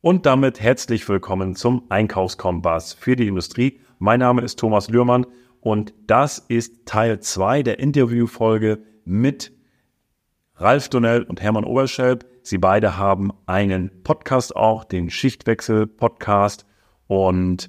[0.00, 3.80] Und damit herzlich willkommen zum Einkaufskompass für die Industrie.
[3.98, 5.26] Mein Name ist Thomas Lührmann
[5.60, 9.52] und das ist Teil 2 der Interviewfolge mit
[10.54, 12.26] Ralf Donnell und Hermann Oberschelp.
[12.44, 16.64] Sie beide haben einen Podcast auch, den Schichtwechsel-Podcast
[17.08, 17.68] und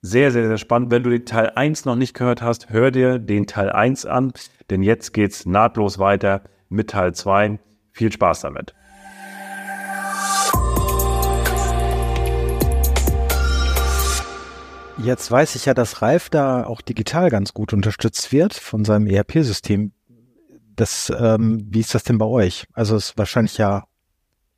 [0.00, 0.90] sehr, sehr, sehr spannend.
[0.90, 4.32] Wenn du den Teil 1 noch nicht gehört hast, hör dir den Teil 1 an,
[4.70, 6.40] denn jetzt geht's nahtlos weiter
[6.70, 7.58] mit Teil 2.
[7.92, 8.74] Viel Spaß damit.
[15.02, 19.06] Jetzt weiß ich ja, dass Ralf da auch digital ganz gut unterstützt wird von seinem
[19.06, 19.92] ERP-System.
[20.76, 22.66] Das, ähm, wie ist das denn bei euch?
[22.74, 23.84] Also es ist wahrscheinlich ja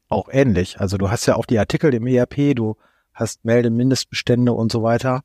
[0.08, 0.80] auch ähnlich.
[0.80, 2.76] Also du hast ja auch die Artikel im ERP, du
[3.12, 5.22] hast Melde, Mindestbestände und so weiter.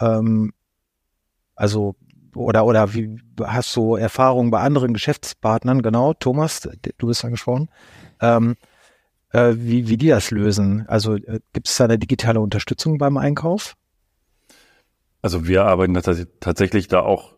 [0.00, 0.52] Ähm,
[1.54, 1.94] also
[2.34, 5.82] oder oder wie hast du Erfahrungen bei anderen Geschäftspartnern?
[5.82, 7.68] Genau, Thomas, du bist angesprochen.
[8.20, 8.56] Ähm,
[9.30, 10.86] äh, wie, wie die das lösen?
[10.88, 13.76] Also äh, gibt es da eine digitale Unterstützung beim Einkauf?
[15.22, 15.94] Also wir arbeiten
[16.40, 17.34] tatsächlich da auch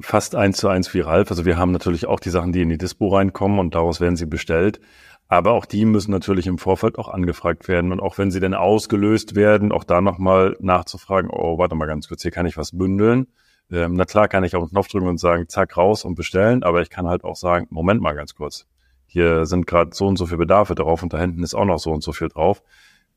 [0.00, 1.30] fast eins zu eins wie Ralf.
[1.30, 4.16] Also wir haben natürlich auch die Sachen, die in die Dispo reinkommen und daraus werden
[4.16, 4.80] sie bestellt.
[5.28, 7.92] Aber auch die müssen natürlich im Vorfeld auch angefragt werden.
[7.92, 12.08] Und auch wenn sie denn ausgelöst werden, auch da nochmal nachzufragen, oh, warte mal ganz
[12.08, 13.28] kurz, hier kann ich was bündeln.
[13.70, 16.64] Ähm, na klar kann ich auf den Knopf drücken und sagen, zack, raus und bestellen.
[16.64, 18.66] Aber ich kann halt auch sagen, Moment mal ganz kurz.
[19.06, 21.78] Hier sind gerade so und so viele Bedarfe drauf und da hinten ist auch noch
[21.78, 22.62] so und so viel drauf.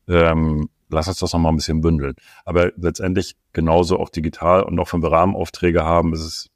[0.07, 2.15] Ähm, lass uns das nochmal ein bisschen bündeln.
[2.45, 6.49] Aber letztendlich genauso auch digital und auch wenn wir Rahmenaufträge haben, ist es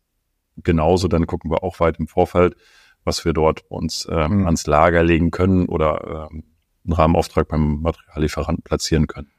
[0.63, 2.55] genauso, dann gucken wir auch weit im Vorfeld,
[3.03, 4.45] was wir dort uns ähm, mhm.
[4.45, 6.43] ans Lager legen können oder ähm,
[6.85, 9.29] einen Rahmenauftrag beim Materiallieferanten platzieren können.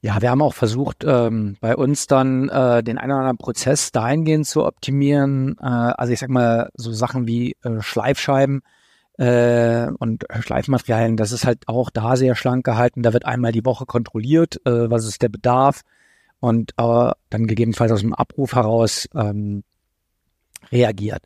[0.00, 3.90] Ja, wir haben auch versucht, ähm, bei uns dann äh, den einen oder anderen Prozess
[3.90, 5.56] dahingehend zu optimieren.
[5.58, 8.60] Äh, also ich sag mal, so Sachen wie äh, Schleifscheiben
[9.18, 13.02] äh, und Schleifmaterialien, das ist halt auch da sehr schlank gehalten.
[13.02, 15.82] Da wird einmal die Woche kontrolliert, äh, was ist der Bedarf
[16.40, 19.62] und äh, dann gegebenenfalls aus dem Abruf heraus ähm,
[20.72, 21.22] reagiert.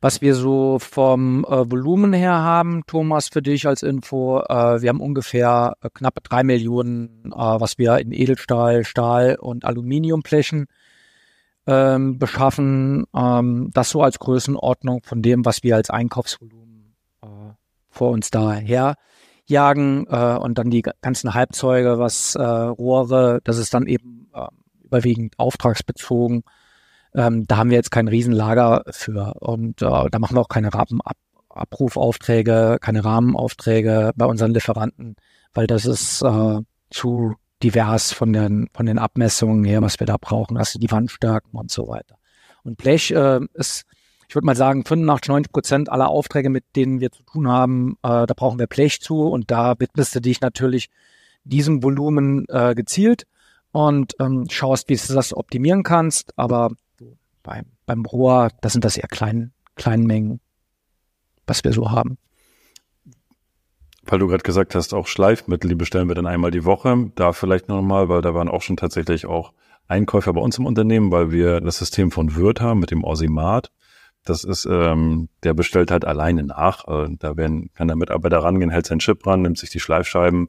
[0.00, 4.90] Was wir so vom äh, Volumen her haben, Thomas, für dich als Info, äh, wir
[4.90, 10.66] haben ungefähr äh, knappe drei Millionen, äh, was wir in Edelstahl, Stahl und Aluminiumblechen
[11.66, 13.06] ähm, beschaffen.
[13.14, 16.67] Ähm, das so als Größenordnung von dem, was wir als Einkaufsvolumen
[17.98, 18.94] vor uns daher
[19.46, 24.46] jagen äh, und dann die ganzen Halbzeuge, was äh, Rohre, das ist dann eben äh,
[24.84, 26.42] überwiegend auftragsbezogen.
[27.14, 30.70] Ähm, da haben wir jetzt kein Riesenlager für und äh, da machen wir auch keine
[30.72, 35.16] Rahmenabrufaufträge, keine Rahmenaufträge bei unseren Lieferanten,
[35.54, 36.60] weil das ist äh,
[36.90, 41.58] zu divers von den von den Abmessungen her, was wir da brauchen, also die Wandstärken
[41.58, 42.16] und so weiter.
[42.62, 43.84] Und Blech äh, ist
[44.28, 47.96] ich würde mal sagen, 85, 90 Prozent aller Aufträge, mit denen wir zu tun haben,
[48.02, 50.90] äh, da brauchen wir Blech zu und da widmest du dich natürlich
[51.44, 53.26] diesem Volumen äh, gezielt
[53.72, 56.32] und ähm, schaust, wie du das optimieren kannst.
[56.36, 56.72] Aber
[57.42, 60.40] beim, beim Rohr, das sind das eher klein, kleinen Mengen,
[61.46, 62.18] was wir so haben.
[64.02, 67.10] Weil du gerade gesagt hast, auch Schleifmittel, die bestellen wir dann einmal die Woche.
[67.14, 69.52] Da vielleicht nochmal, weil da waren auch schon tatsächlich auch
[69.86, 73.70] Einkäufer bei uns im Unternehmen, weil wir das System von Würth haben mit dem Orsimat.
[74.24, 76.86] Das ist, ähm, der bestellt halt alleine nach.
[76.86, 80.48] Äh, da werden, kann der Mitarbeiter rangehen, hält seinen Chip ran, nimmt sich die Schleifscheiben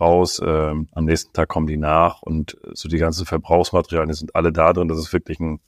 [0.00, 0.40] raus.
[0.44, 4.72] Ähm, am nächsten Tag kommen die nach und so die ganzen Verbrauchsmaterialien sind alle da
[4.72, 4.88] drin.
[4.88, 5.60] Das ist wirklich ein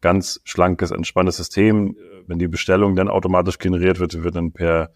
[0.00, 1.96] ganz schlankes, entspanntes System.
[2.26, 4.90] Wenn die Bestellung dann automatisch generiert wird, wird dann per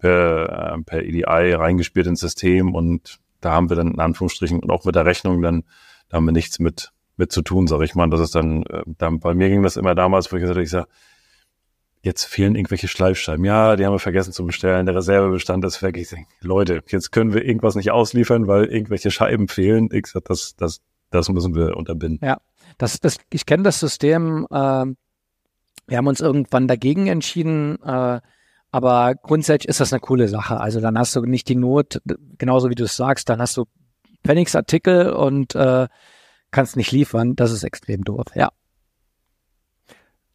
[0.00, 4.70] per, äh, per EDI reingespielt ins System und da haben wir dann in Anführungsstrichen und
[4.70, 5.64] auch mit der Rechnung dann,
[6.08, 8.08] da haben wir nichts mit mit zu tun, sage ich mal.
[8.08, 10.64] Das ist dann, äh, dann bei mir ging das immer damals, wo ich gesagt habe,
[10.64, 10.88] ich sage,
[12.02, 13.44] jetzt fehlen irgendwelche Schleifscheiben.
[13.44, 14.86] Ja, die haben wir vergessen zu bestellen.
[14.86, 15.96] Der Reservebestand ist weg.
[15.96, 19.88] Ich denke, Leute, jetzt können wir irgendwas nicht ausliefern, weil irgendwelche Scheiben fehlen.
[19.92, 20.80] Ich sag, das, das,
[21.10, 22.26] das müssen wir unterbinden.
[22.26, 22.38] Ja,
[22.78, 24.46] das, das, ich kenne das System.
[24.50, 24.86] Äh,
[25.86, 27.82] wir haben uns irgendwann dagegen entschieden.
[27.82, 28.20] Äh,
[28.72, 30.60] aber grundsätzlich ist das eine coole Sache.
[30.60, 32.00] Also dann hast du nicht die Not,
[32.38, 33.64] genauso wie du es sagst, dann hast du
[34.24, 35.88] Pfennigsartikel und äh,
[36.50, 37.34] kannst nicht liefern.
[37.34, 38.50] Das ist extrem doof, ja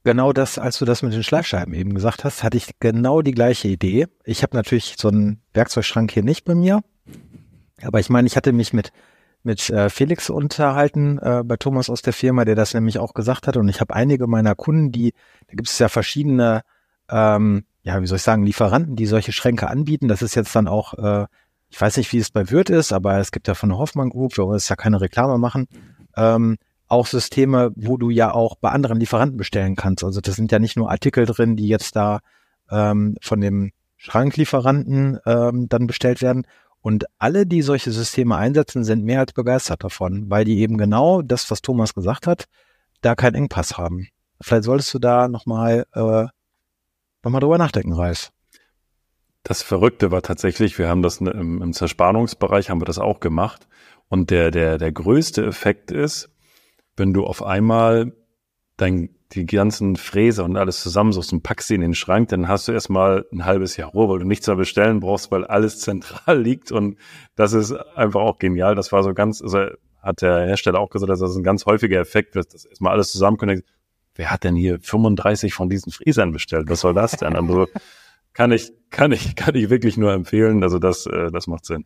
[0.05, 3.33] genau das, als du das mit den Schleifscheiben eben gesagt hast, hatte ich genau die
[3.33, 4.07] gleiche Idee.
[4.23, 6.81] Ich habe natürlich so einen Werkzeugschrank hier nicht bei mir,
[7.81, 8.91] aber ich meine, ich hatte mich mit
[9.45, 13.45] mit äh, Felix unterhalten äh, bei Thomas aus der Firma, der das nämlich auch gesagt
[13.47, 13.57] hat.
[13.57, 15.13] Und ich habe einige meiner Kunden, die,
[15.47, 16.63] da gibt es ja verschiedene,
[17.09, 20.07] ähm, ja, wie soll ich sagen, Lieferanten, die solche Schränke anbieten.
[20.07, 21.27] Das ist jetzt dann auch, äh,
[21.69, 24.09] ich weiß nicht, wie es bei Wirt ist, aber es gibt ja von der Hoffmann
[24.09, 25.67] Group, wir wollen jetzt ja keine Reklame machen.
[26.17, 30.03] Ähm, auch Systeme, wo du ja auch bei anderen Lieferanten bestellen kannst.
[30.03, 32.19] Also das sind ja nicht nur Artikel drin, die jetzt da
[32.69, 36.45] ähm, von dem Schranklieferanten ähm, dann bestellt werden.
[36.81, 41.23] Und alle, die solche Systeme einsetzen, sind mehr als begeistert davon, weil die eben genau
[41.23, 42.45] das, was Thomas gesagt hat,
[43.01, 44.07] da keinen Engpass haben.
[44.39, 46.27] Vielleicht solltest du da nochmal äh,
[47.23, 48.31] noch mal drüber nachdenken, Reis.
[49.41, 53.67] Das Verrückte war tatsächlich, wir haben das im, im Zerspannungsbereich haben wir das auch gemacht.
[54.07, 56.29] Und der, der, der größte Effekt ist,
[56.97, 58.13] wenn du auf einmal
[58.77, 62.67] dein, die ganzen Fräser und alles zusammensuchst und packst sie in den Schrank, dann hast
[62.67, 66.41] du erstmal ein halbes Jahr Ruhe, weil du nichts mehr bestellen brauchst, weil alles zentral
[66.41, 66.71] liegt.
[66.71, 66.97] Und
[67.35, 68.75] das ist einfach auch genial.
[68.75, 69.65] Das war so ganz, also
[70.01, 73.11] hat der Hersteller auch gesagt, dass das ein ganz häufiger Effekt wird, dass erstmal alles
[73.11, 73.63] zusammenkommt.
[74.13, 76.69] Wer hat denn hier 35 von diesen Fräsern bestellt?
[76.69, 77.35] Was soll das denn?
[77.35, 77.67] Also
[78.33, 80.63] kann ich, kann ich, kann ich wirklich nur empfehlen.
[80.63, 81.85] Also das, äh, das macht Sinn.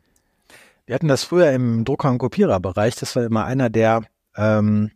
[0.86, 2.96] Wir hatten das früher im Drucker- und Kopiererbereich.
[2.96, 4.02] Das war immer einer der,
[4.36, 4.92] ähm,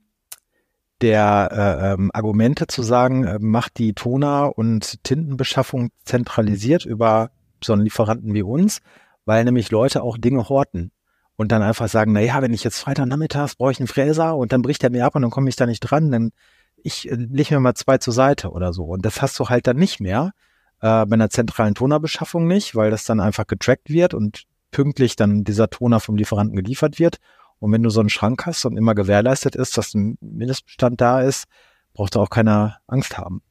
[1.04, 7.30] der äh, ähm, Argumente zu sagen, äh, macht die Toner- und Tintenbeschaffung zentralisiert über
[7.62, 8.80] so einen Lieferanten wie uns,
[9.26, 10.92] weil nämlich Leute auch Dinge horten
[11.36, 14.54] und dann einfach sagen, na ja, wenn ich jetzt Freitagnachmittags brauche ich einen Fräser und
[14.54, 16.32] dann bricht er mir ab und dann komme ich da nicht dran, dann
[16.78, 18.86] ich äh, lege mir mal zwei zur Seite oder so.
[18.86, 20.32] Und das hast du halt dann nicht mehr
[20.80, 25.44] äh, bei einer zentralen Tonerbeschaffung nicht, weil das dann einfach getrackt wird und pünktlich dann
[25.44, 27.18] dieser Toner vom Lieferanten geliefert wird.
[27.64, 31.22] Und wenn du so einen Schrank hast und immer gewährleistet ist, dass ein Mindestbestand da
[31.22, 31.46] ist,
[31.94, 33.42] braucht da auch keiner Angst haben.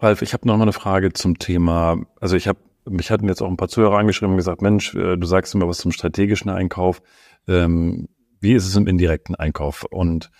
[0.00, 2.00] Ralf, ich habe noch mal eine Frage zum Thema.
[2.20, 5.16] Also ich habe, mich hatten jetzt auch ein paar Zuhörer angeschrieben und gesagt, Mensch, äh,
[5.16, 7.02] du sagst immer was zum strategischen Einkauf.
[7.48, 8.06] Ähm,
[8.38, 9.86] wie ist es im indirekten Einkauf?
[9.90, 10.30] Und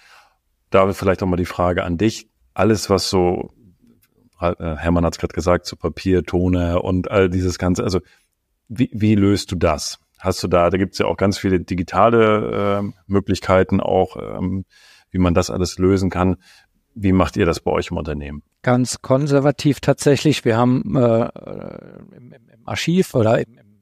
[0.70, 2.30] da vielleicht auch mal die Frage an dich.
[2.54, 3.52] Alles, was so
[4.40, 7.82] äh, Hermann hat es gerade gesagt, zu Papier, Toner und all dieses Ganze.
[7.82, 7.98] Also
[8.68, 9.98] wie, wie löst du das?
[10.18, 14.64] Hast du da, da gibt es ja auch ganz viele digitale äh, Möglichkeiten auch, ähm,
[15.10, 16.36] wie man das alles lösen kann.
[16.94, 18.42] Wie macht ihr das bei euch im Unternehmen?
[18.62, 20.44] Ganz konservativ tatsächlich.
[20.44, 21.28] Wir haben äh,
[22.16, 23.80] im, im Archiv oder im, im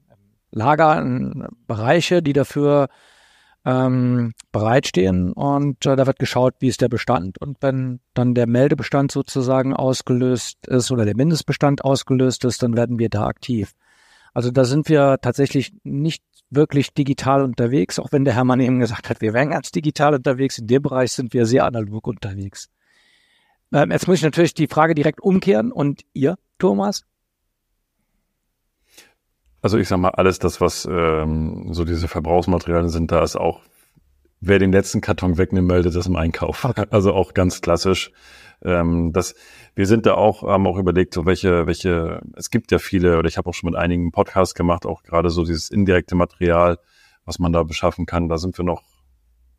[0.51, 1.03] Lager
[1.67, 2.89] Bereiche, die dafür
[3.65, 8.47] ähm, bereitstehen und äh, da wird geschaut, wie ist der Bestand und wenn dann der
[8.47, 13.73] Meldebestand sozusagen ausgelöst ist oder der Mindestbestand ausgelöst ist, dann werden wir da aktiv.
[14.37, 19.09] Also da sind wir tatsächlich nicht wirklich digital unterwegs, auch wenn der Hermann eben gesagt
[19.09, 20.59] hat, wir wären ganz digital unterwegs.
[20.59, 22.69] In dem Bereich sind wir sehr analog unterwegs.
[23.73, 27.07] Ähm, jetzt muss ich natürlich die Frage direkt umkehren und ihr, Thomas,
[29.63, 33.63] also ich sag mal, alles das, was ähm, so diese Verbrauchsmaterialien sind, da ist auch,
[34.43, 36.63] wer den letzten Karton wegnimmt, meldet das im Einkauf.
[36.63, 36.85] Okay.
[36.91, 38.13] Also auch ganz klassisch.
[38.63, 39.35] Ähm, das,
[39.75, 43.29] wir sind da auch, haben auch überlegt, so welche, welche, es gibt ja viele, oder
[43.29, 46.79] ich habe auch schon mit einigen Podcasts gemacht, auch gerade so dieses indirekte Material,
[47.25, 48.29] was man da beschaffen kann.
[48.29, 48.83] Da sind wir noch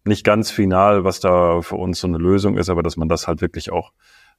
[0.06, 3.28] nicht ganz final, was da für uns so eine Lösung ist, aber dass man das
[3.28, 3.92] halt wirklich auch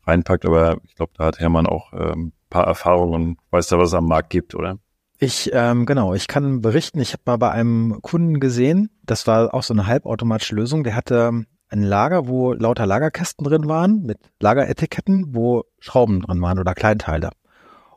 [0.06, 0.46] reinpackt.
[0.46, 4.06] Aber ich glaube, da hat Hermann auch ähm, paar Erfahrungen, weiß da, was es am
[4.06, 4.78] Markt gibt, oder?
[5.20, 9.52] Ich, ähm, genau, ich kann berichten, ich habe mal bei einem Kunden gesehen, das war
[9.52, 14.18] auch so eine halbautomatische Lösung, der hatte ein Lager, wo lauter Lagerkästen drin waren, mit
[14.40, 17.30] Lageretiketten, wo Schrauben drin waren oder Kleinteile.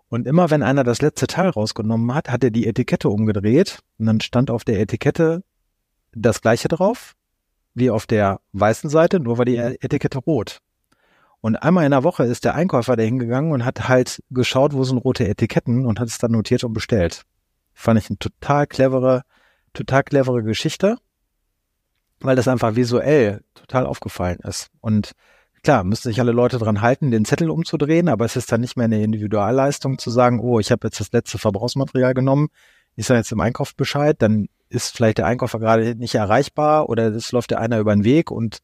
[0.10, 4.08] Und immer wenn einer das letzte Teil rausgenommen hat, hat er die Etikette umgedreht und
[4.08, 5.44] dann stand auf der Etikette
[6.14, 7.14] das gleiche drauf,
[7.74, 10.60] wie auf der weißen Seite, nur war die Etikette rot.
[11.40, 14.84] Und einmal in der Woche ist der Einkäufer da hingegangen und hat halt geschaut, wo
[14.84, 17.24] sind rote Etiketten und hat es dann notiert und bestellt.
[17.74, 19.24] Fand ich eine total clevere,
[19.74, 20.98] total clevere Geschichte,
[22.22, 24.70] weil das einfach visuell total aufgefallen ist.
[24.80, 25.12] Und
[25.64, 28.78] klar, müssen sich alle Leute dran halten, den Zettel umzudrehen, aber es ist dann nicht
[28.78, 32.50] mehr eine Individualleistung zu sagen, oh, ich habe jetzt das letzte Verbrauchsmaterial genommen,
[32.96, 37.08] ich sage jetzt im Einkauf Bescheid, dann ist vielleicht der Einkäufer gerade nicht erreichbar oder
[37.08, 38.60] es läuft der einer über den Weg und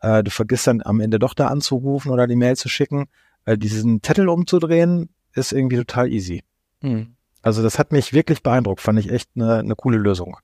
[0.00, 3.06] äh, du vergisst dann am Ende doch da anzurufen oder die Mail zu schicken.
[3.44, 6.42] Äh, diesen Zettel umzudrehen ist irgendwie total easy.
[6.80, 7.14] Mhm.
[7.42, 10.36] Also das hat mich wirklich beeindruckt, fand ich echt eine, eine coole Lösung.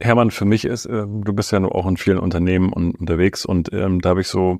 [0.00, 3.72] Hermann, für mich ist, äh, du bist ja auch in vielen Unternehmen und, unterwegs und
[3.72, 4.58] ähm, da habe ich so,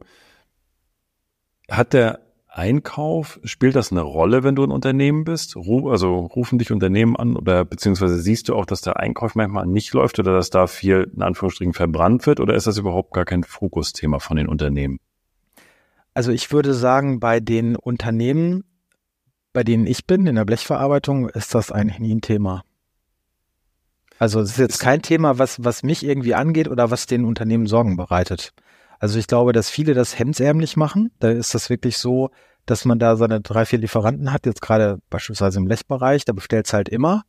[1.68, 5.56] hat der Einkauf, spielt das eine Rolle, wenn du ein Unternehmen bist?
[5.56, 9.66] Ru also rufen dich Unternehmen an oder beziehungsweise siehst du auch, dass der Einkauf manchmal
[9.66, 13.24] nicht läuft oder dass da viel in Anführungsstrichen verbrannt wird oder ist das überhaupt gar
[13.24, 15.00] kein Fokusthema von den Unternehmen?
[16.14, 18.62] Also ich würde sagen, bei den Unternehmen,
[19.52, 22.62] bei denen ich bin, in der Blechverarbeitung, ist das eigentlich nie ein Thema.
[24.18, 27.66] Also es ist jetzt kein Thema, was, was mich irgendwie angeht oder was den Unternehmen
[27.66, 28.52] Sorgen bereitet.
[28.98, 31.10] Also ich glaube, dass viele das hemdsärmlich machen.
[31.18, 32.30] Da ist das wirklich so,
[32.66, 36.72] dass man da seine drei, vier Lieferanten hat, jetzt gerade beispielsweise im Blechbereich, da bestellt's
[36.72, 37.22] halt immer.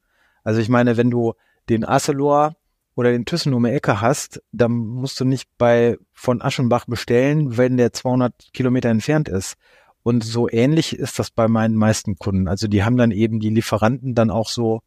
[0.43, 1.33] Also ich meine, wenn du
[1.69, 2.55] den Arcelor
[2.95, 7.57] oder den Thyssen um die Ecke hast, dann musst du nicht bei von Aschenbach bestellen,
[7.57, 9.55] wenn der 200 Kilometer entfernt ist.
[10.03, 12.47] Und so ähnlich ist das bei meinen meisten Kunden.
[12.47, 14.81] Also die haben dann eben die Lieferanten dann auch so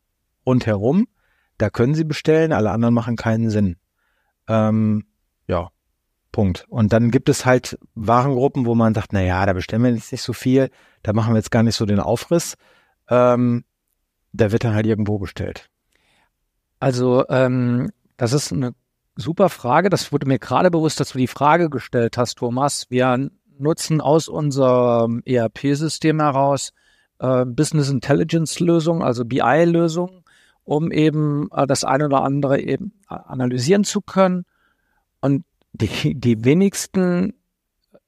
[0.46, 1.06] rundherum.
[1.58, 3.76] Da können sie bestellen, alle anderen machen keinen Sinn.
[4.48, 5.04] Ähm,
[5.46, 5.70] ja,
[6.32, 6.66] Punkt.
[6.68, 10.12] Und dann gibt es halt Warengruppen, wo man sagt, na ja, da bestellen wir jetzt
[10.12, 10.70] nicht so viel,
[11.02, 12.54] da machen wir jetzt gar nicht so den Aufriss.
[13.08, 13.64] Ähm,
[14.32, 15.68] da wird dann halt irgendwo bestellt.
[16.80, 18.72] Also ähm, das ist eine
[19.16, 19.90] super Frage.
[19.90, 22.86] Das wurde mir gerade bewusst, dass du die Frage gestellt hast, Thomas.
[22.88, 26.72] Wir nutzen aus unserem ERP-System heraus
[27.18, 30.24] äh, Business Intelligence Lösung, also BI-Lösung,
[30.68, 34.44] um eben äh, das eine oder andere eben analysieren zu können.
[35.22, 37.32] Und die, die wenigsten,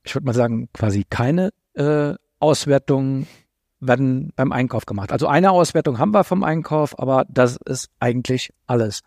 [0.04, 3.26] ich würde mal sagen, quasi keine äh, Auswertungen
[3.80, 5.10] werden beim Einkauf gemacht.
[5.10, 9.00] Also eine Auswertung haben wir vom Einkauf, aber das ist eigentlich alles.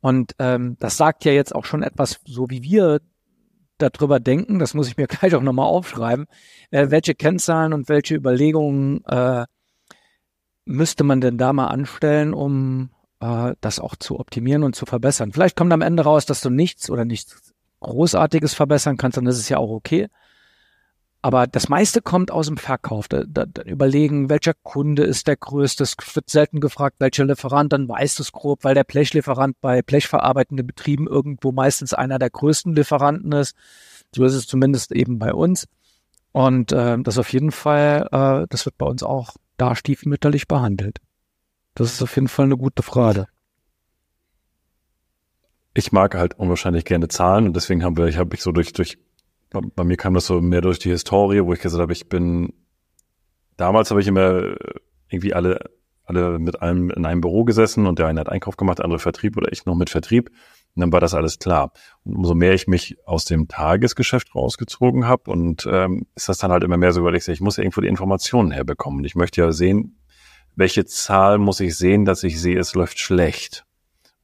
[0.00, 3.00] Und ähm, das sagt ja jetzt auch schon etwas, so wie wir
[3.78, 6.26] darüber denken, das muss ich mir gleich auch nochmal aufschreiben,
[6.70, 9.46] äh, welche Kennzahlen und welche Überlegungen äh,
[10.66, 15.32] müsste man denn da mal anstellen, um äh, das auch zu optimieren und zu verbessern.
[15.32, 19.38] Vielleicht kommt am Ende raus, dass du nichts oder nichts Großartiges verbessern kannst, dann ist
[19.38, 20.08] es ja auch okay.
[21.20, 23.08] Aber das meiste kommt aus dem Verkauf.
[23.08, 25.82] Da, da, da überlegen, welcher Kunde ist der größte.
[25.82, 29.82] Es wird selten gefragt, welcher Lieferant, dann weißt du es grob, weil der Blechlieferant bei
[29.82, 33.56] blechverarbeitenden Betrieben irgendwo meistens einer der größten Lieferanten ist.
[34.14, 35.66] So ist es zumindest eben bei uns.
[36.30, 40.98] Und äh, das auf jeden Fall, äh, das wird bei uns auch da stiefmütterlich behandelt.
[41.78, 43.26] Das ist auf jeden Fall eine gute Frage
[45.78, 48.98] ich mag halt unwahrscheinlich gerne Zahlen und deswegen haben ich habe ich so durch, durch,
[49.50, 52.52] bei mir kam das so mehr durch die Historie, wo ich gesagt habe, ich bin,
[53.56, 54.56] damals habe ich immer
[55.08, 55.70] irgendwie alle,
[56.04, 58.98] alle mit einem in einem Büro gesessen und der eine hat Einkauf gemacht, der andere
[58.98, 60.30] Vertrieb oder ich noch mit Vertrieb.
[60.74, 61.72] Und dann war das alles klar.
[62.04, 66.50] Und umso mehr ich mich aus dem Tagesgeschäft rausgezogen habe und ähm, ist das dann
[66.50, 69.00] halt immer mehr so, weil ich sage, ich muss ja irgendwo die Informationen herbekommen.
[69.00, 69.97] Und ich möchte ja sehen,
[70.58, 73.64] welche Zahl muss ich sehen, dass ich sehe, es läuft schlecht.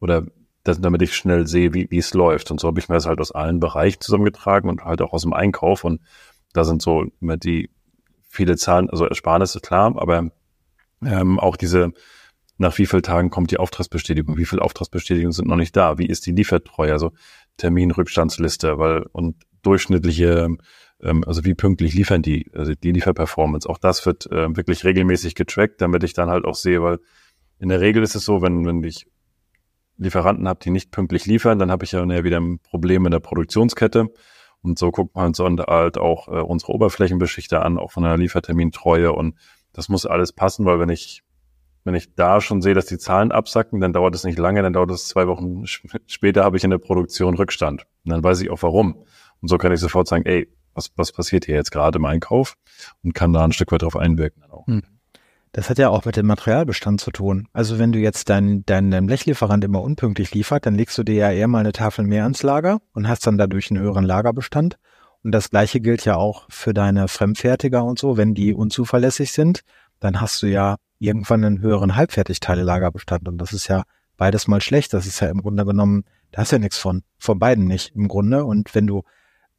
[0.00, 0.26] Oder
[0.64, 2.50] das, damit ich schnell sehe, wie, wie es läuft.
[2.50, 5.22] Und so habe ich mir das halt aus allen Bereichen zusammengetragen und halt auch aus
[5.22, 5.84] dem Einkauf.
[5.84, 6.00] Und
[6.52, 7.70] da sind so immer die
[8.28, 10.30] viele Zahlen, also Ersparnisse klar, aber
[11.04, 11.92] ähm, auch diese,
[12.58, 16.06] nach wie vielen Tagen kommt die Auftragsbestätigung, wie viele Auftragsbestätigungen sind noch nicht da, wie
[16.06, 17.12] ist die Liefertreue, also
[17.58, 20.48] Terminrückstandsliste, weil und durchschnittliche,
[21.04, 25.80] also wie pünktlich liefern die, also die Lieferperformance, auch das wird äh, wirklich regelmäßig getrackt,
[25.80, 26.98] damit ich dann halt auch sehe, weil
[27.58, 29.06] in der Regel ist es so, wenn, wenn ich
[29.96, 33.20] Lieferanten habe, die nicht pünktlich liefern, dann habe ich ja wieder ein Problem in der
[33.20, 34.08] Produktionskette.
[34.62, 39.12] Und so guckt man uns halt auch äh, unsere Oberflächenbeschichter an, auch von der Liefertermintreue.
[39.12, 39.36] Und
[39.72, 41.22] das muss alles passen, weil wenn ich,
[41.84, 44.72] wenn ich da schon sehe, dass die Zahlen absacken, dann dauert es nicht lange, dann
[44.72, 45.64] dauert es zwei Wochen
[46.06, 47.86] später habe ich in der Produktion Rückstand.
[48.04, 49.04] Und dann weiß ich auch warum.
[49.42, 52.54] Und so kann ich sofort sagen, ey, was, was passiert hier jetzt gerade im Einkauf
[53.02, 54.42] und kann da ein Stück weit drauf einwirken.
[54.42, 54.66] Dann auch.
[54.66, 54.82] Hm.
[55.52, 57.46] Das hat ja auch mit dem Materialbestand zu tun.
[57.52, 61.14] Also wenn du jetzt dein, dein, dein Blechlieferant immer unpünktlich liefert, dann legst du dir
[61.14, 64.78] ja eher mal eine Tafel mehr ans Lager und hast dann dadurch einen höheren Lagerbestand.
[65.22, 68.16] Und das gleiche gilt ja auch für deine Fremdfertiger und so.
[68.16, 69.60] Wenn die unzuverlässig sind,
[70.00, 73.28] dann hast du ja irgendwann einen höheren Halbfertigteile-Lagerbestand.
[73.28, 73.84] Und das ist ja
[74.16, 74.92] beides mal schlecht.
[74.92, 77.04] Das ist ja im Grunde genommen, da hast du ja nichts von.
[77.16, 78.44] Von beiden nicht im Grunde.
[78.44, 79.04] Und wenn du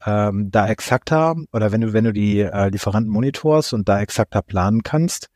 [0.05, 4.41] ähm, da exakter oder wenn du, wenn du die äh, Lieferanten monitorst und da exakter
[4.41, 5.29] planen kannst,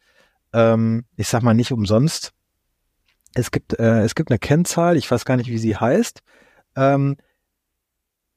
[0.53, 2.33] ähm, ich sag mal nicht umsonst.
[3.33, 6.21] Es gibt, äh, es gibt eine Kennzahl, ich weiß gar nicht, wie sie heißt.
[6.75, 7.17] Ähm,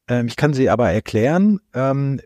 [0.09, 2.21] ähm, ich kann sie aber erklären, ähm,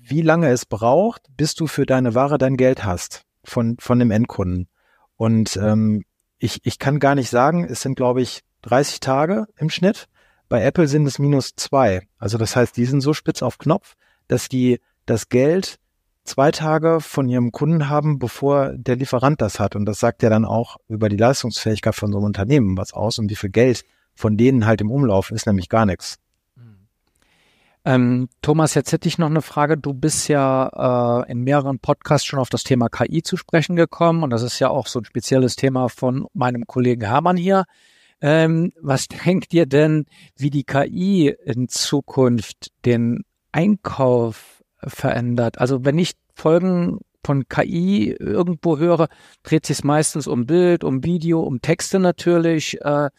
[0.00, 4.10] wie lange es braucht, bis du für deine Ware dein Geld hast von, von dem
[4.10, 4.68] Endkunden.
[5.16, 6.04] Und ähm,
[6.38, 10.08] ich, ich kann gar nicht sagen, es sind, glaube ich, 30 Tage im Schnitt.
[10.52, 12.02] Bei Apple sind es minus zwei.
[12.18, 13.94] Also das heißt, die sind so spitz auf Knopf,
[14.28, 15.78] dass die das Geld
[16.24, 19.76] zwei Tage von ihrem Kunden haben, bevor der Lieferant das hat.
[19.76, 23.18] Und das sagt ja dann auch über die Leistungsfähigkeit von so einem Unternehmen was aus
[23.18, 26.18] und wie viel Geld von denen halt im Umlauf ist, nämlich gar nichts.
[27.86, 29.78] Ähm, Thomas, jetzt hätte ich noch eine Frage.
[29.78, 34.22] Du bist ja äh, in mehreren Podcasts schon auf das Thema KI zu sprechen gekommen
[34.22, 37.64] und das ist ja auch so ein spezielles Thema von meinem Kollegen Hermann hier.
[38.22, 45.58] Ähm, was denkt ihr denn, wie die KI in Zukunft den Einkauf verändert.
[45.58, 49.08] Also wenn ich Folgen von KI irgendwo höre,
[49.42, 52.80] dreht sich meistens um Bild, um Video, um Texte natürlich.
[52.80, 53.10] Äh,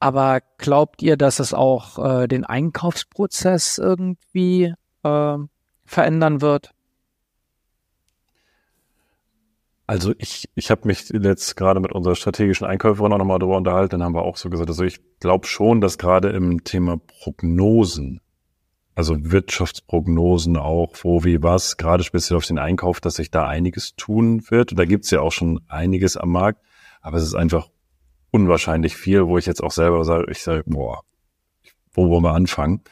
[0.00, 5.36] aber glaubt ihr, dass es auch äh, den Einkaufsprozess irgendwie äh,
[5.84, 6.70] verändern wird?
[9.90, 13.98] Also ich, ich habe mich jetzt gerade mit unserer strategischen Einkäuferin auch nochmal darüber unterhalten,
[13.98, 18.20] dann haben wir auch so gesagt, also ich glaube schon, dass gerade im Thema Prognosen
[18.94, 23.96] also Wirtschaftsprognosen auch, wo wie was, gerade speziell auf den Einkauf, dass sich da einiges
[23.96, 24.70] tun wird.
[24.70, 26.62] Und da gibt's ja auch schon einiges am Markt,
[27.00, 27.68] aber es ist einfach
[28.30, 31.02] unwahrscheinlich viel, wo ich jetzt auch selber sage, ich sage, boah,
[31.92, 32.82] wo wollen wir anfangen?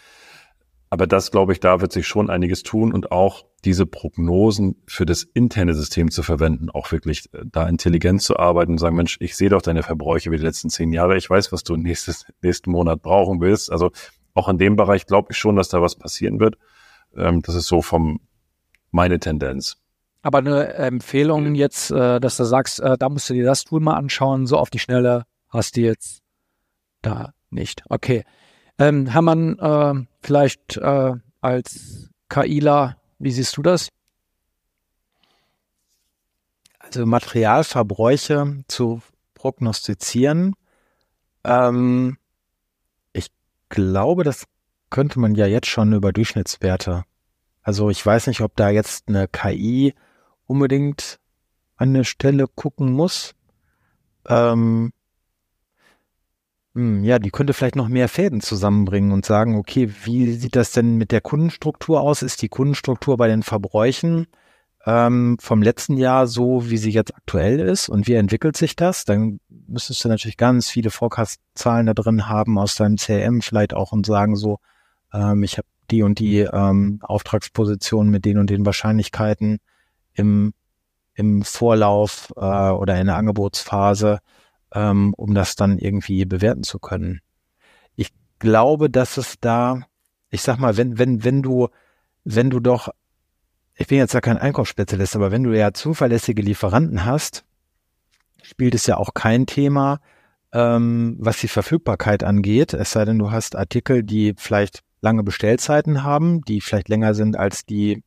[0.91, 5.05] Aber das, glaube ich, da wird sich schon einiges tun und auch diese Prognosen für
[5.05, 9.17] das interne System zu verwenden, auch wirklich äh, da intelligent zu arbeiten und sagen, Mensch,
[9.21, 12.25] ich sehe doch deine Verbräuche wie die letzten zehn Jahre, ich weiß, was du nächstes,
[12.41, 13.71] nächsten Monat brauchen willst.
[13.71, 13.91] Also
[14.35, 16.57] auch in dem Bereich glaube ich schon, dass da was passieren wird.
[17.17, 18.21] Ähm, das ist so vom
[18.91, 19.77] meine Tendenz.
[20.23, 23.81] Aber eine Empfehlung jetzt, äh, dass du sagst, äh, da musst du dir das Tool
[23.81, 26.23] mal anschauen, so auf die Schnelle hast du jetzt
[27.03, 27.83] da nicht.
[27.89, 28.25] Okay.
[28.79, 33.89] Ähm, Hermann, äh, vielleicht äh, als KIler, wie siehst du das?
[36.79, 39.03] Also Materialverbräuche zu
[39.35, 40.55] prognostizieren,
[41.45, 42.19] ähm,
[43.13, 43.29] ich
[43.69, 44.45] glaube, das
[44.91, 47.05] könnte man ja jetzt schon über Durchschnittswerte.
[47.63, 49.95] Also ich weiß nicht, ob da jetzt eine KI
[50.47, 51.19] unbedingt
[51.77, 53.35] an eine Stelle gucken muss.
[54.27, 54.93] Ähm, hm,
[56.79, 60.97] ja, die könnte vielleicht noch mehr Fäden zusammenbringen und sagen, okay, wie sieht das denn
[60.97, 62.23] mit der Kundenstruktur aus?
[62.23, 64.29] Ist die Kundenstruktur bei den Verbräuchen
[64.87, 67.89] ähm, vom letzten Jahr so, wie sie jetzt aktuell ist?
[67.89, 69.05] Und wie entwickelt sich das?
[69.05, 73.91] Dann müsstest du natürlich ganz viele Forecast-Zahlen da drin haben aus deinem CRM vielleicht auch
[73.91, 74.59] und sagen so,
[75.13, 79.59] ähm, ich habe die und die ähm, Auftragsposition mit den und den Wahrscheinlichkeiten
[80.15, 80.53] im,
[81.15, 84.21] im Vorlauf äh, oder in der Angebotsphase
[84.75, 87.21] ähm, um das dann irgendwie bewerten zu können.
[87.97, 89.83] Ich glaube, dass es da,
[90.31, 91.69] ich sag mal, wenn, wenn, wenn du,
[92.25, 92.89] wenn du doch,
[93.75, 97.45] ich bin jetzt ja kein Einkaufsspezialist, aber wenn du ja zuverlässige Lieferanten hast,
[98.43, 100.01] spielt es ja auch kein Thema,
[100.53, 106.03] ähm, was die Verfügbarkeit angeht, es sei denn, du hast Artikel, die vielleicht lange Bestellzeiten
[106.03, 108.03] haben, die vielleicht länger sind als die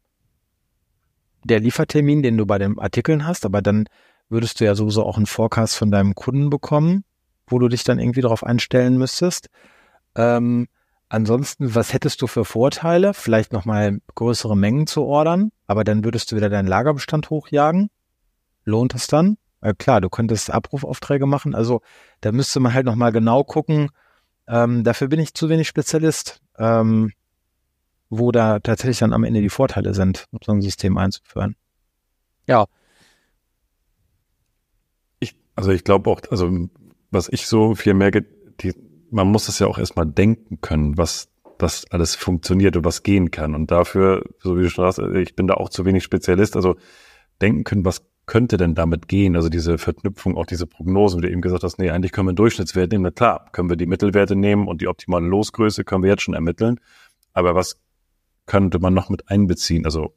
[1.43, 3.87] der Liefertermin, den du bei den Artikeln hast, aber dann
[4.31, 7.03] würdest du ja sowieso auch einen Forecast von deinem Kunden bekommen,
[7.47, 9.49] wo du dich dann irgendwie darauf einstellen müsstest.
[10.15, 10.67] Ähm,
[11.09, 13.13] ansonsten, was hättest du für Vorteile?
[13.13, 17.89] Vielleicht nochmal größere Mengen zu ordern, aber dann würdest du wieder deinen Lagerbestand hochjagen.
[18.63, 19.37] Lohnt es dann?
[19.59, 21.53] Äh, klar, du könntest Abrufaufträge machen.
[21.53, 21.81] Also
[22.21, 23.89] da müsste man halt nochmal genau gucken.
[24.47, 27.11] Ähm, dafür bin ich zu wenig Spezialist, ähm,
[28.09, 31.55] wo da tatsächlich dann am Ende die Vorteile sind, so ein System einzuführen.
[32.47, 32.65] Ja,
[35.61, 36.67] also ich glaube auch, also
[37.11, 38.25] was ich so viel merke,
[38.61, 38.73] die,
[39.11, 43.29] man muss das ja auch erstmal denken können, was das alles funktioniert und was gehen
[43.29, 43.53] kann.
[43.53, 46.77] Und dafür, so wie du schon sagst, ich bin da auch zu wenig Spezialist, also
[47.41, 49.35] denken können, was könnte denn damit gehen?
[49.35, 52.31] Also diese Verknüpfung, auch diese Prognosen, wie du eben gesagt hast, nee, eigentlich können wir
[52.31, 53.03] einen Durchschnittswert nehmen.
[53.03, 56.33] Na klar, können wir die Mittelwerte nehmen und die optimale Losgröße können wir jetzt schon
[56.33, 56.79] ermitteln.
[57.33, 57.79] Aber was
[58.47, 59.85] könnte man noch mit einbeziehen?
[59.85, 60.15] Also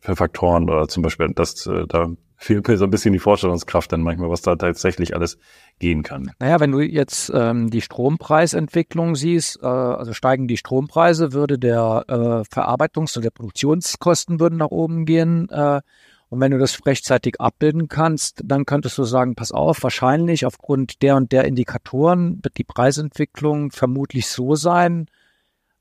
[0.00, 3.92] für Faktoren oder zum Beispiel, dass äh, da fehlt mir so ein bisschen die Vorstellungskraft
[3.92, 5.38] dann manchmal, was da tatsächlich alles
[5.78, 6.30] gehen kann.
[6.38, 12.04] Naja, wenn du jetzt ähm, die Strompreisentwicklung siehst, äh, also steigen die Strompreise, würde der
[12.08, 12.14] äh,
[12.54, 15.48] Verarbeitungs- und der Produktionskosten würden nach oben gehen.
[15.48, 15.80] Äh,
[16.28, 21.02] und wenn du das rechtzeitig abbilden kannst, dann könntest du sagen, pass auf, wahrscheinlich aufgrund
[21.02, 25.06] der und der Indikatoren wird die Preisentwicklung vermutlich so sein.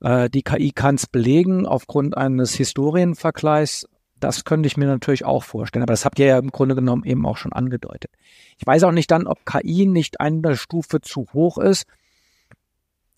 [0.02, 3.88] Äh, die KI kann es belegen aufgrund eines Historienvergleichs
[4.26, 5.84] das könnte ich mir natürlich auch vorstellen.
[5.84, 8.12] Aber das habt ihr ja im Grunde genommen eben auch schon angedeutet.
[8.58, 11.86] Ich weiß auch nicht dann, ob KI nicht eine Stufe zu hoch ist.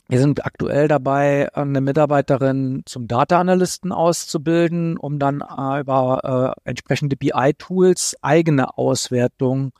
[0.09, 6.69] Wir sind aktuell dabei, eine Mitarbeiterin zum Data Analysten auszubilden, um dann äh, über äh,
[6.69, 9.73] entsprechende BI-Tools eigene Auswertungen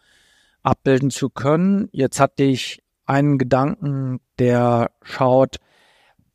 [0.64, 1.88] abbilden zu können.
[1.94, 5.58] Jetzt hatte ich einen Gedanken, der schaut,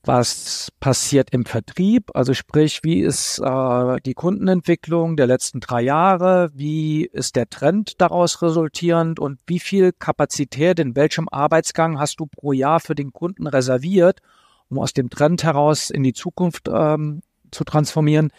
[0.04, 6.50] was passiert im Vertrieb, also sprich, wie ist äh, die Kundenentwicklung der letzten drei Jahre,
[6.54, 12.26] wie ist der Trend daraus resultierend und wie viel Kapazität in welchem Arbeitsgang hast du
[12.26, 14.20] pro Jahr für den Kunden reserviert,
[14.68, 18.30] um aus dem Trend heraus in die Zukunft ähm, zu transformieren.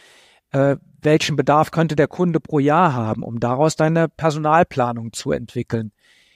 [0.51, 5.93] Äh, welchen Bedarf könnte der Kunde pro Jahr haben, um daraus deine Personalplanung zu entwickeln?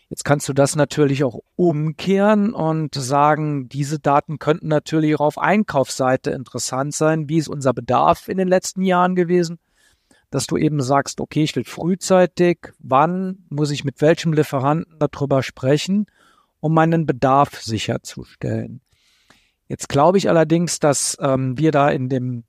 [0.10, 5.38] Jetzt kannst du das natürlich auch umkehren und sagen, diese Daten könnten natürlich auch auf
[5.38, 7.28] Einkaufsseite interessant sein.
[7.28, 9.60] Wie ist unser Bedarf in den letzten Jahren gewesen?
[10.30, 15.43] Dass du eben sagst, okay, ich will frühzeitig, wann muss ich mit welchem Lieferanten darüber
[15.43, 16.06] sprechen,
[16.62, 18.82] um meinen Bedarf sicherzustellen.
[19.67, 22.46] Jetzt glaube ich allerdings, dass ähm, wir da in dem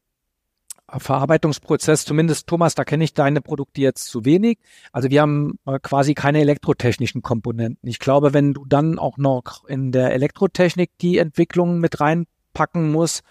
[0.90, 4.58] Verarbeitungsprozess, zumindest Thomas, da kenne ich deine Produkte jetzt zu wenig.
[4.92, 7.88] Also wir haben äh, quasi keine elektrotechnischen Komponenten.
[7.88, 13.22] Ich glaube, wenn du dann auch noch in der Elektrotechnik die Entwicklung mit reinpacken musst,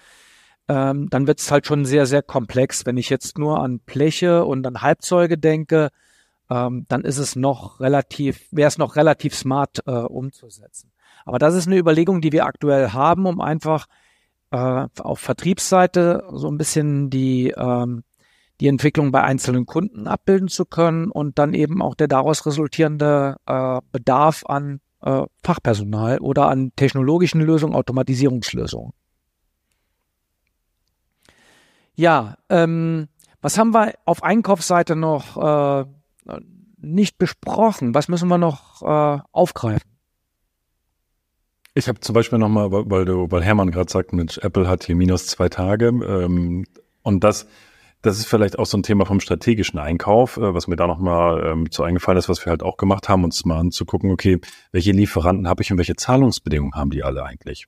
[0.67, 2.85] ähm, dann wird es halt schon sehr, sehr komplex.
[2.85, 5.89] Wenn ich jetzt nur an Bleche und an Halbzeuge denke,
[6.49, 10.91] ähm, dann ist es noch relativ, wäre es noch relativ smart äh, umzusetzen.
[11.25, 13.87] Aber das ist eine Überlegung, die wir aktuell haben, um einfach
[14.51, 18.03] äh, auf Vertriebsseite so ein bisschen die ähm,
[18.59, 23.37] die Entwicklung bei einzelnen Kunden abbilden zu können und dann eben auch der daraus resultierende
[23.45, 28.93] äh, Bedarf an äh, Fachpersonal oder an technologischen Lösungen, Automatisierungslösungen.
[31.95, 33.07] Ja, ähm,
[33.41, 35.85] was haben wir auf Einkaufsseite noch äh,
[36.77, 37.93] nicht besprochen?
[37.93, 39.96] Was müssen wir noch äh, aufgreifen?
[41.77, 44.95] Ich habe zum Beispiel nochmal, weil du, weil Hermann gerade sagt, Mensch, Apple hat hier
[44.95, 46.65] minus zwei Tage ähm,
[47.03, 47.47] und das
[48.01, 51.45] das ist vielleicht auch so ein Thema vom strategischen Einkauf, äh, was mir da nochmal
[51.45, 54.39] ähm, zu eingefallen ist, was wir halt auch gemacht haben, uns mal anzugucken, okay,
[54.71, 57.67] welche Lieferanten habe ich und welche Zahlungsbedingungen haben die alle eigentlich?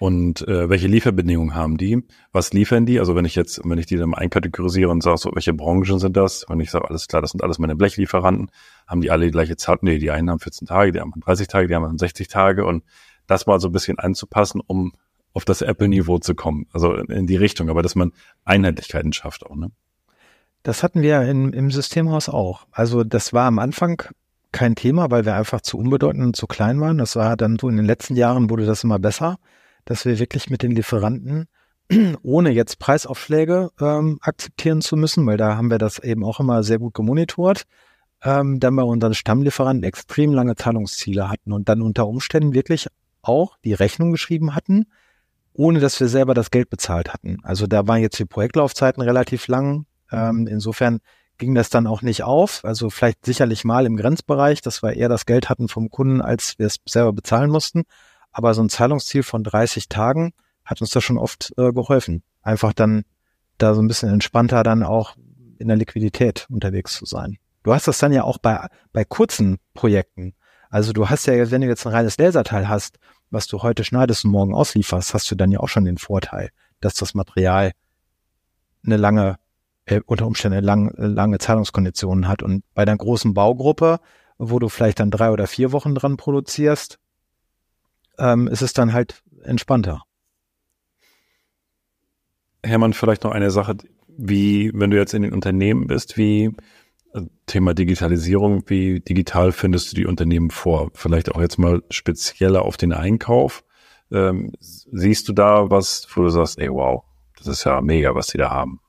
[0.00, 2.02] Und äh, welche Lieferbedingungen haben die?
[2.32, 2.98] Was liefern die?
[2.98, 6.16] Also wenn ich jetzt, wenn ich die dann einkategorisiere und sage, so, welche Branchen sind
[6.16, 6.42] das?
[6.42, 8.50] Und ich sage, alles klar, das sind alles meine Blechlieferanten,
[8.86, 9.82] haben die alle die gleiche Zeit?
[9.82, 12.84] Nee, die einen haben 14 Tage, die anderen 30 Tage, die anderen 60 Tage und
[13.26, 14.92] das mal so ein bisschen anzupassen, um
[15.32, 16.66] auf das Apple-Niveau zu kommen.
[16.72, 18.12] Also in die Richtung, aber dass man
[18.44, 19.70] Einheitlichkeiten schafft auch, ne?
[20.62, 22.66] Das hatten wir in, im Systemhaus auch.
[22.70, 24.02] Also das war am Anfang
[24.50, 26.96] kein Thema, weil wir einfach zu unbedeutend und zu klein waren.
[26.96, 29.36] Das war dann so in den letzten Jahren wurde das immer besser,
[29.84, 31.48] dass wir wirklich mit den Lieferanten
[32.22, 36.62] ohne jetzt Preisaufschläge ähm, akzeptieren zu müssen, weil da haben wir das eben auch immer
[36.62, 37.64] sehr gut gemonitort,
[38.24, 42.88] ähm, dann bei unseren Stammlieferanten extrem lange Zahlungsziele hatten und dann unter Umständen wirklich
[43.22, 44.86] auch die Rechnung geschrieben hatten,
[45.52, 47.38] ohne dass wir selber das Geld bezahlt hatten.
[47.42, 49.86] Also da waren jetzt die Projektlaufzeiten relativ lang.
[50.10, 51.00] Ähm, insofern
[51.36, 52.64] ging das dann auch nicht auf.
[52.64, 56.58] Also vielleicht sicherlich mal im Grenzbereich, dass wir eher das Geld hatten vom Kunden, als
[56.58, 57.84] wir es selber bezahlen mussten.
[58.32, 60.32] Aber so ein Zahlungsziel von 30 Tagen
[60.64, 62.22] hat uns da schon oft äh, geholfen.
[62.42, 63.04] Einfach dann
[63.58, 65.16] da so ein bisschen entspannter dann auch
[65.58, 67.38] in der Liquidität unterwegs zu sein.
[67.64, 70.34] Du hast das dann ja auch bei, bei kurzen Projekten.
[70.70, 72.98] Also du hast ja, wenn du jetzt ein reines Laserteil hast
[73.34, 76.50] was du heute schneidest und morgen auslieferst, hast du dann ja auch schon den Vorteil,
[76.80, 77.72] dass das Material
[78.86, 79.36] eine lange,
[79.84, 82.42] äh, unter Umständen lang, lange Zahlungskonditionen hat.
[82.42, 84.00] Und bei der großen Baugruppe,
[84.38, 86.98] wo du vielleicht dann drei oder vier Wochen dran produzierst,
[88.18, 90.02] ähm, ist es dann halt entspannter.
[92.62, 96.54] Hermann, vielleicht noch eine Sache, wie, wenn du jetzt in den Unternehmen bist, wie
[97.46, 100.90] Thema Digitalisierung, wie digital findest du die Unternehmen vor?
[100.94, 103.64] Vielleicht auch jetzt mal spezieller auf den Einkauf.
[104.10, 107.04] Ähm, siehst du da was, wo du sagst, ey, wow,
[107.38, 108.80] das ist ja mega, was die da haben?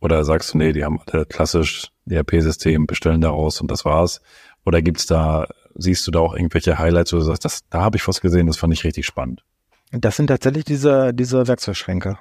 [0.00, 4.20] Oder sagst du, nee, die haben alle klassisch ERP-System, bestellen daraus und das war's?
[4.64, 7.96] Oder gibt's da, siehst du da auch irgendwelche Highlights, wo du sagst, das, da habe
[7.96, 9.44] ich was gesehen, das fand ich richtig spannend?
[9.92, 12.18] Das sind tatsächlich diese, diese Werkzeugschränke.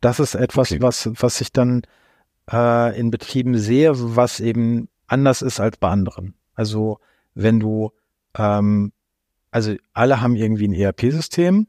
[0.00, 0.82] Das ist etwas, okay.
[0.82, 1.82] was, was ich dann
[2.50, 6.34] äh, in Betrieben sehe, was eben anders ist als bei anderen.
[6.54, 6.98] Also
[7.34, 7.92] wenn du,
[8.36, 8.92] ähm,
[9.50, 11.66] also alle haben irgendwie ein ERP-System,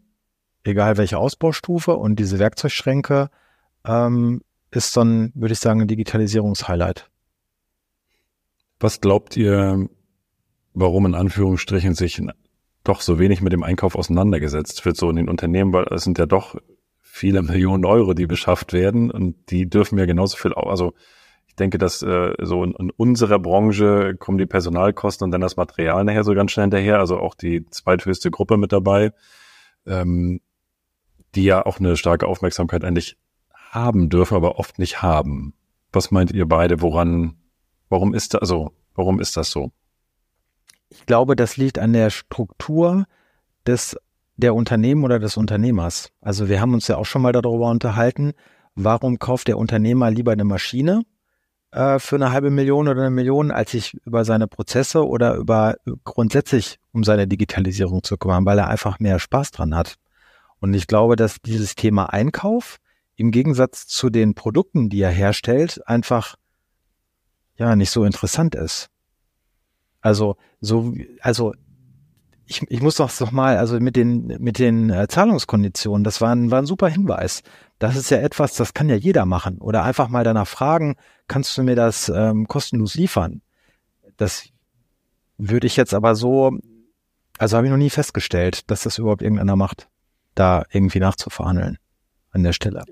[0.64, 3.30] egal welche Ausbaustufe, und diese Werkzeugschränke
[3.86, 7.10] ähm, ist dann, würde ich sagen, ein Digitalisierungshighlight.
[8.80, 9.90] Was glaubt ihr,
[10.74, 12.22] warum in Anführungsstrichen sich
[12.84, 16.18] doch so wenig mit dem Einkauf auseinandergesetzt wird, so in den Unternehmen, weil es sind
[16.20, 16.56] ja doch
[17.18, 20.94] viele Millionen Euro, die beschafft werden und die dürfen ja genauso viel, also
[21.48, 25.58] ich denke, dass äh, so in, in unserer Branche kommen die Personalkosten und dann das
[25.58, 29.12] Material nachher so ganz schnell hinterher, also auch die zweithöchste Gruppe mit dabei,
[29.88, 30.40] ähm,
[31.34, 33.18] die ja auch eine starke Aufmerksamkeit eigentlich
[33.54, 35.54] haben dürfen, aber oft nicht haben.
[35.92, 37.38] Was meint ihr beide, woran,
[37.90, 39.72] warum ist das, also, warum ist das so?
[40.90, 43.06] Ich glaube, das liegt an der Struktur
[43.66, 43.98] des
[44.38, 46.12] der Unternehmen oder des Unternehmers.
[46.22, 48.34] Also wir haben uns ja auch schon mal darüber unterhalten,
[48.76, 51.02] warum kauft der Unternehmer lieber eine Maschine
[51.72, 55.76] äh, für eine halbe Million oder eine Million, als sich über seine Prozesse oder über
[56.04, 59.96] grundsätzlich um seine Digitalisierung zu kümmern, weil er einfach mehr Spaß dran hat.
[60.60, 62.78] Und ich glaube, dass dieses Thema Einkauf
[63.16, 66.36] im Gegensatz zu den Produkten, die er herstellt, einfach
[67.56, 68.90] ja nicht so interessant ist.
[70.02, 71.54] Also so, also
[72.48, 76.34] ich, ich muss doch noch mal, also mit den mit den äh, Zahlungskonditionen, das war
[76.34, 77.44] ein, war ein super Hinweis.
[77.78, 79.60] Das ist ja etwas, das kann ja jeder machen.
[79.60, 80.96] Oder einfach mal danach fragen,
[81.28, 83.42] kannst du mir das ähm, kostenlos liefern?
[84.16, 84.50] Das
[85.38, 86.58] würde ich jetzt aber so,
[87.38, 89.90] also habe ich noch nie festgestellt, dass das überhaupt irgendeiner macht,
[90.34, 91.78] da irgendwie nachzuverhandeln
[92.32, 92.86] an der Stelle.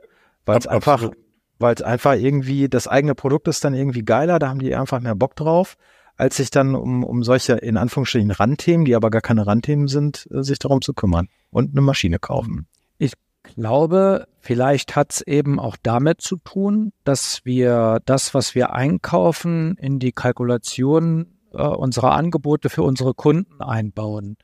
[0.45, 1.09] Weil es einfach,
[1.57, 4.99] weil es einfach irgendwie, das eigene Produkt ist dann irgendwie geiler, da haben die einfach
[4.99, 5.77] mehr Bock drauf
[6.17, 10.28] als sich dann um, um solche in Anführungsstrichen Randthemen, die aber gar keine Randthemen sind,
[10.32, 12.67] äh, sich darum zu kümmern und eine Maschine kaufen.
[12.97, 18.73] Ich glaube, vielleicht hat es eben auch damit zu tun, dass wir das, was wir
[18.73, 24.38] einkaufen, in die Kalkulation äh, unserer Angebote für unsere Kunden einbauen.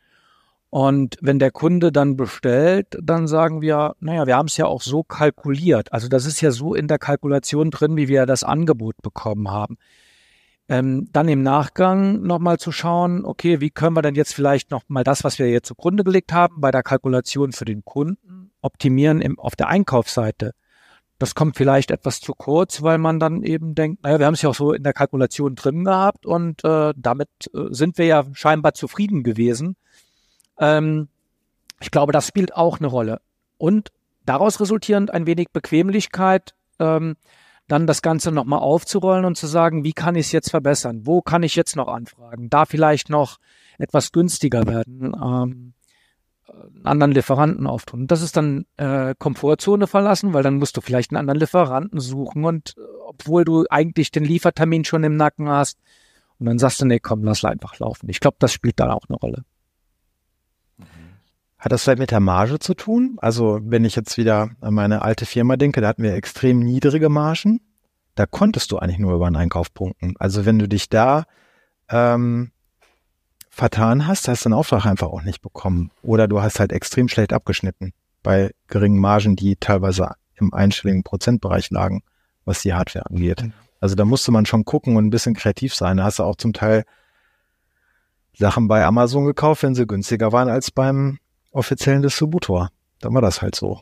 [0.69, 4.81] Und wenn der Kunde dann bestellt, dann sagen wir, naja, wir haben es ja auch
[4.81, 5.91] so kalkuliert.
[5.91, 9.77] Also das ist ja so in der Kalkulation drin, wie wir das Angebot bekommen haben.
[10.71, 15.03] Ähm, dann im Nachgang nochmal zu schauen, okay, wie können wir denn jetzt vielleicht nochmal
[15.03, 19.37] das, was wir jetzt zugrunde gelegt haben, bei der Kalkulation für den Kunden optimieren im,
[19.37, 20.53] auf der Einkaufsseite.
[21.19, 24.43] Das kommt vielleicht etwas zu kurz, weil man dann eben denkt, naja, wir haben es
[24.43, 28.23] ja auch so in der Kalkulation drin gehabt und äh, damit äh, sind wir ja
[28.31, 29.75] scheinbar zufrieden gewesen.
[30.57, 31.09] Ähm,
[31.81, 33.19] ich glaube, das spielt auch eine Rolle.
[33.57, 33.89] Und
[34.25, 37.17] daraus resultierend ein wenig Bequemlichkeit, ähm,
[37.67, 41.01] dann das Ganze nochmal aufzurollen und zu sagen, wie kann ich es jetzt verbessern?
[41.05, 42.49] Wo kann ich jetzt noch anfragen?
[42.49, 43.37] Da vielleicht noch
[43.77, 45.73] etwas günstiger werden, ähm,
[46.75, 48.07] einen anderen Lieferanten auftun.
[48.07, 52.43] Das ist dann äh, Komfortzone verlassen, weil dann musst du vielleicht einen anderen Lieferanten suchen
[52.43, 55.79] und äh, obwohl du eigentlich den Liefertermin schon im Nacken hast
[56.39, 58.09] und dann sagst du, nee, komm, lass einfach laufen.
[58.09, 59.43] Ich glaube, das spielt da auch eine Rolle.
[61.61, 63.19] Hat das vielleicht mit der Marge zu tun?
[63.21, 67.07] Also wenn ich jetzt wieder an meine alte Firma denke, da hatten wir extrem niedrige
[67.07, 67.61] Margen.
[68.15, 70.15] Da konntest du eigentlich nur über einen Einkauf punkten.
[70.17, 71.25] Also wenn du dich da
[71.87, 72.49] ähm,
[73.51, 75.91] vertan hast, hast du den Auftrag einfach auch nicht bekommen.
[76.01, 77.93] Oder du hast halt extrem schlecht abgeschnitten
[78.23, 82.01] bei geringen Margen, die teilweise im einstelligen Prozentbereich lagen,
[82.43, 83.43] was die Hardware angeht.
[83.79, 85.97] Also da musste man schon gucken und ein bisschen kreativ sein.
[85.97, 86.85] Da hast du auch zum Teil
[88.33, 91.19] Sachen bei Amazon gekauft, wenn sie günstiger waren als beim
[91.51, 92.69] offiziellen Distributor.
[92.99, 93.81] Dann war das halt so.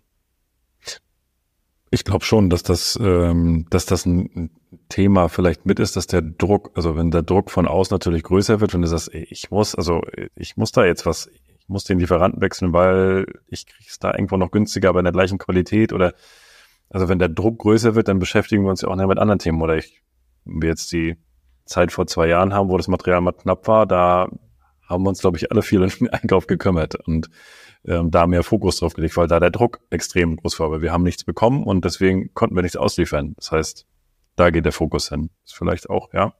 [1.91, 4.51] Ich glaube schon, dass das, ähm, dass das ein
[4.89, 8.61] Thema vielleicht mit ist, dass der Druck, also wenn der Druck von außen natürlich größer
[8.61, 10.01] wird, wenn du sagst, ich muss, also
[10.35, 14.37] ich muss da jetzt was, ich muss den Lieferanten wechseln, weil ich krieg's da irgendwo
[14.37, 16.13] noch günstiger, aber in der gleichen Qualität oder
[16.89, 19.61] also wenn der Druck größer wird, dann beschäftigen wir uns ja auch mit anderen Themen.
[19.61, 20.01] Oder ich,
[20.45, 21.17] wenn wir jetzt die
[21.65, 24.27] Zeit vor zwei Jahren haben, wo das Material mal knapp war, da
[24.89, 27.29] haben wir uns, glaube ich, alle viel im Einkauf gekümmert und
[27.85, 30.91] ähm, da mehr Fokus drauf gelegt, weil da der Druck extrem groß war, weil wir
[30.91, 33.33] haben nichts bekommen und deswegen konnten wir nichts ausliefern.
[33.37, 33.85] Das heißt,
[34.35, 35.29] da geht der Fokus hin.
[35.45, 36.33] Ist vielleicht auch, ja.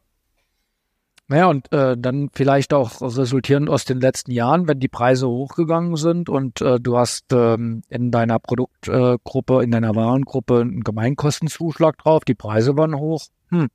[1.28, 5.96] Naja, und äh, dann vielleicht auch resultierend aus den letzten Jahren, wenn die Preise hochgegangen
[5.96, 12.00] sind und äh, du hast ähm, in deiner Produktgruppe, äh, in deiner Warengruppe einen Gemeinkostenzuschlag
[12.00, 13.28] drauf, die Preise waren hoch.
[13.50, 13.68] Hm.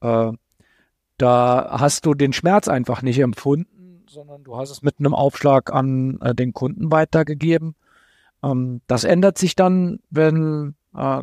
[0.00, 0.32] Äh,
[1.18, 3.72] da hast du den Schmerz einfach nicht empfunden
[4.12, 7.74] sondern du hast es mit einem Aufschlag an äh, den Kunden weitergegeben.
[8.42, 11.22] Ähm, das ändert sich dann, wenn äh,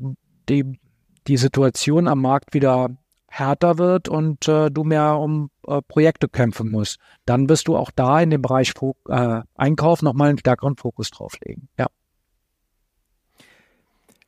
[0.49, 0.79] die,
[1.27, 2.89] die Situation am Markt wieder
[3.27, 6.97] härter wird und äh, du mehr um äh, Projekte kämpfen musst.
[7.25, 11.11] Dann wirst du auch da in dem Bereich Fo äh, Einkauf nochmal einen stärkeren Fokus
[11.11, 11.69] drauflegen.
[11.77, 11.87] Ja.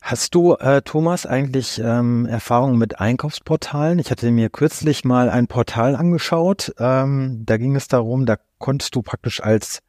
[0.02, 4.00] Hast du, äh, Thomas, eigentlich ähm, Erfahrungen mit Einkaufsportalen?
[4.00, 6.74] Ich hatte mir kürzlich mal ein Portal angeschaut.
[6.80, 9.80] Ähm, da ging es darum, da konntest du praktisch als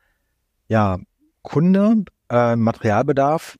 [0.69, 0.99] ja,
[1.41, 3.57] Kunde äh, Materialbedarf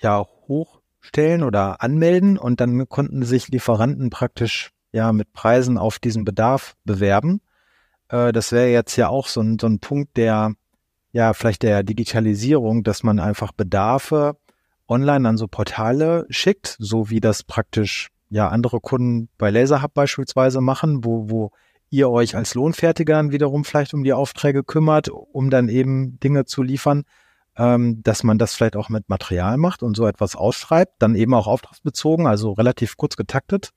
[0.00, 6.24] ja hochstellen oder anmelden und dann konnten sich Lieferanten praktisch ja mit Preisen auf diesen
[6.24, 7.40] Bedarf bewerben.
[8.08, 10.52] Äh, das wäre jetzt ja auch so ein, so ein Punkt der
[11.12, 14.36] ja vielleicht der Digitalisierung, dass man einfach Bedarfe
[14.88, 20.60] online an so Portale schickt, so wie das praktisch ja andere Kunden bei LaserHub beispielsweise
[20.60, 21.50] machen, wo, wo
[21.90, 26.62] ihr euch als Lohnfertiger wiederum vielleicht um die Aufträge kümmert, um dann eben Dinge zu
[26.62, 27.04] liefern,
[27.56, 31.34] ähm, dass man das vielleicht auch mit Material macht und so etwas ausschreibt, dann eben
[31.34, 33.70] auch auftragsbezogen, also relativ kurz getaktet.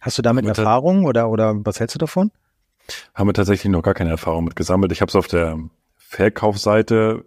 [0.00, 2.30] Hast du damit Erfahrung oder, oder was hältst du davon?
[3.14, 4.92] Haben wir tatsächlich noch gar keine Erfahrung mit gesammelt.
[4.92, 5.58] Ich habe es auf der
[5.96, 7.24] Verkaufsseite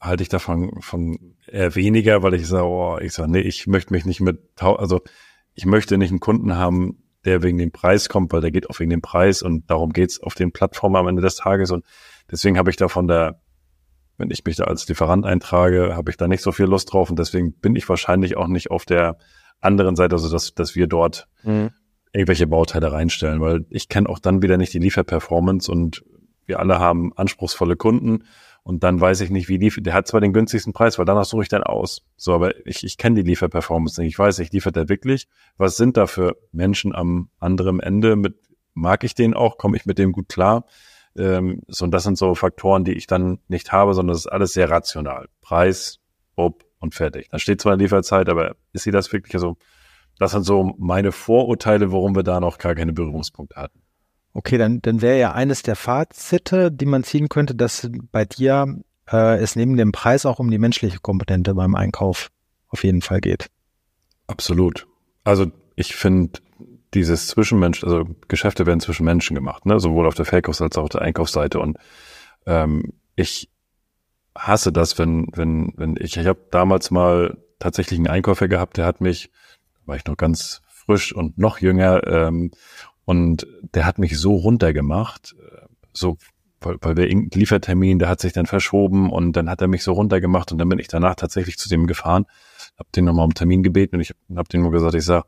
[0.00, 3.92] halte ich davon von eher weniger, weil ich sage, oh, ich sage, nee, ich möchte
[3.92, 5.00] mich nicht mit, also
[5.54, 8.78] ich möchte nicht einen Kunden haben, der wegen dem Preis kommt, weil der geht auch
[8.78, 11.84] wegen dem Preis und darum geht's auf den Plattformen am Ende des Tages und
[12.30, 13.40] deswegen habe ich da von der,
[14.18, 17.10] wenn ich mich da als Lieferant eintrage, habe ich da nicht so viel Lust drauf
[17.10, 19.18] und deswegen bin ich wahrscheinlich auch nicht auf der
[19.60, 21.70] anderen Seite, also dass, dass wir dort mhm.
[22.12, 26.04] irgendwelche Bauteile reinstellen, weil ich kenne auch dann wieder nicht die Lieferperformance und
[26.46, 28.24] wir alle haben anspruchsvolle Kunden
[28.68, 29.86] und dann weiß ich nicht, wie liefert.
[29.86, 32.02] Der hat zwar den günstigsten Preis, weil danach suche ich dann aus.
[32.18, 34.10] So, aber ich, ich kenne die Lieferperformance nicht.
[34.10, 35.26] Ich weiß nicht, liefert er wirklich?
[35.56, 38.14] Was sind da für Menschen am anderen Ende?
[38.14, 38.36] Mit,
[38.74, 39.56] mag ich den auch?
[39.56, 40.66] Komme ich mit dem gut klar?
[41.16, 44.32] Ähm, so, und das sind so Faktoren, die ich dann nicht habe, sondern es ist
[44.32, 45.30] alles sehr rational.
[45.40, 46.00] Preis,
[46.36, 47.30] ob und fertig.
[47.30, 49.34] Da steht zwar Lieferzeit, aber ist sie das wirklich?
[49.34, 49.56] Also,
[50.18, 53.80] das sind so meine Vorurteile, warum wir da noch gar keine Berührungspunkte hatten.
[54.32, 58.78] Okay, dann, dann wäre ja eines der Fazite, die man ziehen könnte, dass bei dir
[59.10, 62.30] äh, es neben dem Preis auch um die menschliche Komponente beim Einkauf
[62.68, 63.48] auf jeden Fall geht.
[64.26, 64.86] Absolut.
[65.24, 66.40] Also ich finde
[66.94, 69.78] dieses Zwischenmensch, also Geschäfte werden zwischen Menschen gemacht, ne?
[69.80, 71.60] sowohl auf der Verkaufs- als auch auf der Einkaufsseite.
[71.60, 71.78] Und
[72.46, 73.50] ähm, ich
[74.36, 78.86] hasse das, wenn, wenn, wenn ich, ich habe damals mal tatsächlich einen Einkäufer gehabt, der
[78.86, 79.30] hat mich,
[79.84, 82.52] war ich noch ganz frisch und noch jünger, ähm,
[83.08, 86.18] und der hat mich so runtergemacht, äh, so
[86.60, 89.82] weil, weil wir irgendein Liefertermin, der hat sich dann verschoben und dann hat er mich
[89.82, 92.26] so runtergemacht und dann bin ich danach tatsächlich zu dem gefahren,
[92.78, 95.24] habe den nochmal um Termin gebeten und ich habe den nur gesagt, ich sag,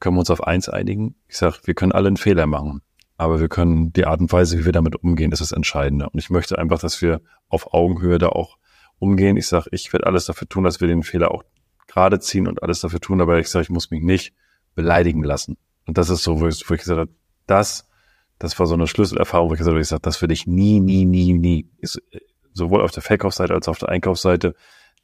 [0.00, 1.14] können wir uns auf eins einigen?
[1.26, 2.82] Ich sag, wir können alle einen Fehler machen,
[3.16, 6.10] aber wir können die Art und Weise, wie wir damit umgehen, ist das Entscheidende.
[6.10, 8.58] Und ich möchte einfach, dass wir auf Augenhöhe da auch
[8.98, 9.38] umgehen.
[9.38, 11.42] Ich sag, ich werde alles dafür tun, dass wir den Fehler auch
[11.86, 14.34] gerade ziehen und alles dafür tun, aber ich sage, ich muss mich nicht
[14.74, 15.56] beleidigen lassen.
[15.86, 17.10] Und das ist so, wo ich, wo ich gesagt habe,
[17.46, 17.88] das,
[18.38, 21.32] das war so eine Schlüsselerfahrung, wo ich gesagt habe, das würde ich nie, nie, nie,
[21.32, 22.00] nie, ist,
[22.52, 24.54] sowohl auf der Verkaufsseite als auch auf der Einkaufsseite,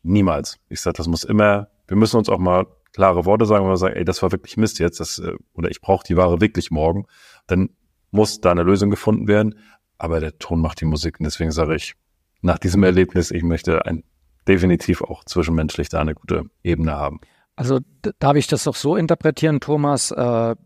[0.03, 0.59] niemals.
[0.69, 3.77] Ich sage, das muss immer, wir müssen uns auch mal klare Worte sagen, wenn wir
[3.77, 6.71] sagen, ey, das war wirklich Mist jetzt, das, äh, oder ich brauche die Ware wirklich
[6.71, 7.07] morgen,
[7.47, 7.71] dann
[8.11, 9.59] muss da eine Lösung gefunden werden.
[9.99, 11.95] Aber der Ton macht die Musik und deswegen sage ich,
[12.41, 14.03] nach diesem Erlebnis, ich möchte ein,
[14.49, 17.21] definitiv auch zwischenmenschlich da eine gute Ebene haben.
[17.55, 17.81] Also
[18.19, 20.11] darf ich das doch so interpretieren, Thomas?
[20.11, 20.57] Äh,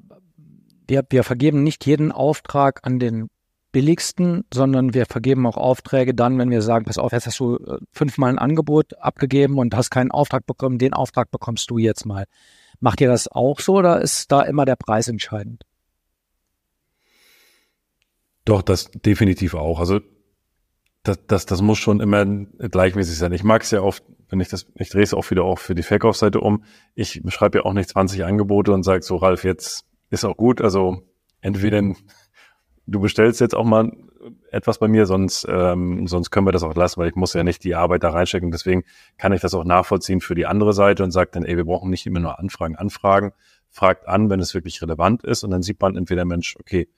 [0.87, 3.29] wir, wir vergeben nicht jeden Auftrag an den
[3.73, 7.57] billigsten, sondern wir vergeben auch Aufträge dann, wenn wir sagen, pass auf, jetzt hast du
[7.57, 12.07] äh, fünfmal ein Angebot abgegeben und hast keinen Auftrag bekommen, den Auftrag bekommst du jetzt
[12.07, 12.27] mal.
[12.79, 15.65] Macht ihr das auch so oder ist da immer der Preis entscheidend?
[18.45, 19.81] Doch, das definitiv auch.
[19.81, 20.01] Also
[21.03, 23.33] das, das, das muss schon immer gleichmäßig sein.
[23.33, 25.75] Ich mag es ja oft, wenn ich das, ich drehe es auch wieder auch für
[25.75, 26.65] die Verkaufsseite um.
[26.95, 29.85] Ich schreibe ja auch nicht 20 Angebote und sage so, Ralf, jetzt
[30.15, 30.61] ist auch gut.
[30.61, 31.03] Also
[31.41, 31.83] entweder
[32.87, 33.93] du bestellst jetzt auch mal
[34.51, 37.45] etwas bei mir, sonst, ähm, sonst können wir das auch lassen, weil ich muss ja
[37.45, 38.51] nicht die Arbeit da reinstecken.
[38.51, 38.85] Deswegen
[39.19, 41.91] kann ich das auch nachvollziehen für die andere Seite und sagt dann, ey, wir brauchen
[41.91, 43.33] nicht immer nur Anfragen, Anfragen.
[43.71, 46.89] Fragt an, wenn es wirklich relevant ist und dann sieht man entweder, Mensch, okay,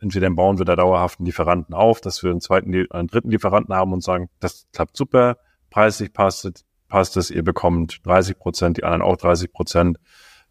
[0.00, 3.74] entweder bauen wir da dauerhaft einen Lieferanten auf, dass wir einen zweiten, einen dritten Lieferanten
[3.74, 5.38] haben und sagen, das klappt super,
[5.70, 9.98] preislich passt passt es, ihr bekommt 30 Prozent, die anderen auch 30 Prozent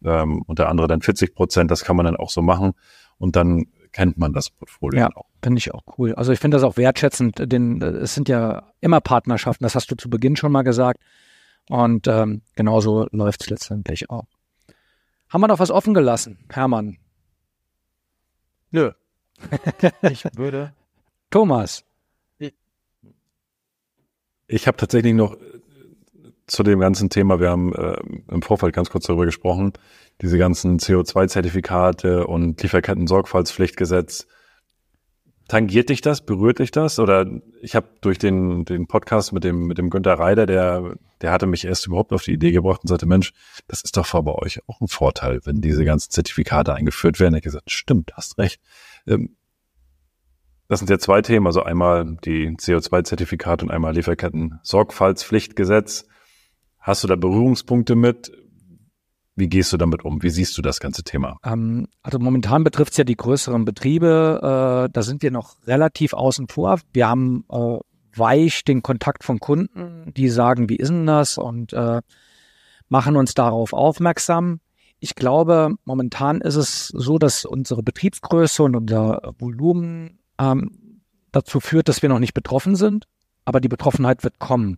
[0.04, 1.72] ähm, und der andere dann 40 Prozent.
[1.72, 2.74] Das kann man dann auch so machen
[3.18, 5.10] und dann kennt man das Portfolio ja.
[5.42, 6.14] Finde ich auch cool.
[6.16, 9.96] Also ich finde das auch wertschätzend, denn es sind ja immer Partnerschaften, das hast du
[9.96, 11.00] zu Beginn schon mal gesagt.
[11.70, 14.26] Und ähm, genauso läuft es letztendlich auch.
[15.30, 16.98] Haben wir noch was offen gelassen, Hermann?
[18.72, 18.92] Nö.
[20.02, 20.74] ich würde.
[21.30, 21.84] Thomas.
[24.48, 25.36] Ich habe tatsächlich noch
[26.48, 27.98] zu dem ganzen Thema, wir haben äh,
[28.30, 29.74] im Vorfeld ganz kurz darüber gesprochen,
[30.22, 34.28] diese ganzen CO2-Zertifikate und Lieferketten-Sorgfaltspflichtgesetz.
[35.50, 36.26] Tangiert dich das?
[36.26, 37.00] Berührt dich das?
[37.00, 37.26] Oder
[37.62, 41.48] ich habe durch den, den Podcast mit dem, mit dem Günter Reider, der, der hatte
[41.48, 43.34] mich erst überhaupt auf die Idee gebracht und sagte, Mensch,
[43.68, 47.36] das ist doch bei euch auch ein Vorteil, wenn diese ganzen Zertifikate eingeführt werden.
[47.36, 48.62] Ich habe gesagt, stimmt, hast recht.
[49.06, 49.36] Ähm,
[50.70, 56.06] das sind ja zwei Themen, also einmal die CO2-Zertifikate und einmal Lieferketten-Sorgfaltspflichtgesetz.
[56.88, 58.32] Hast du da Berührungspunkte mit?
[59.36, 60.24] Wie gehst du damit um?
[60.24, 61.36] Wie siehst du das ganze Thema?
[61.44, 64.40] Ähm, also momentan betrifft es ja die größeren Betriebe.
[64.88, 66.80] Äh, da sind wir noch relativ außen vor.
[66.94, 67.80] Wir haben äh,
[68.16, 71.38] weich den Kontakt von Kunden, die sagen, wie ist denn das?
[71.38, 72.00] Und äh,
[72.88, 74.62] machen uns darauf aufmerksam.
[75.02, 81.02] Ich glaube, momentan ist es so, dass unsere Betriebsgröße und unser Volumen ähm,
[81.34, 83.08] dazu führt, dass wir noch nicht betroffen sind.
[83.44, 84.78] Aber die Betroffenheit wird kommen.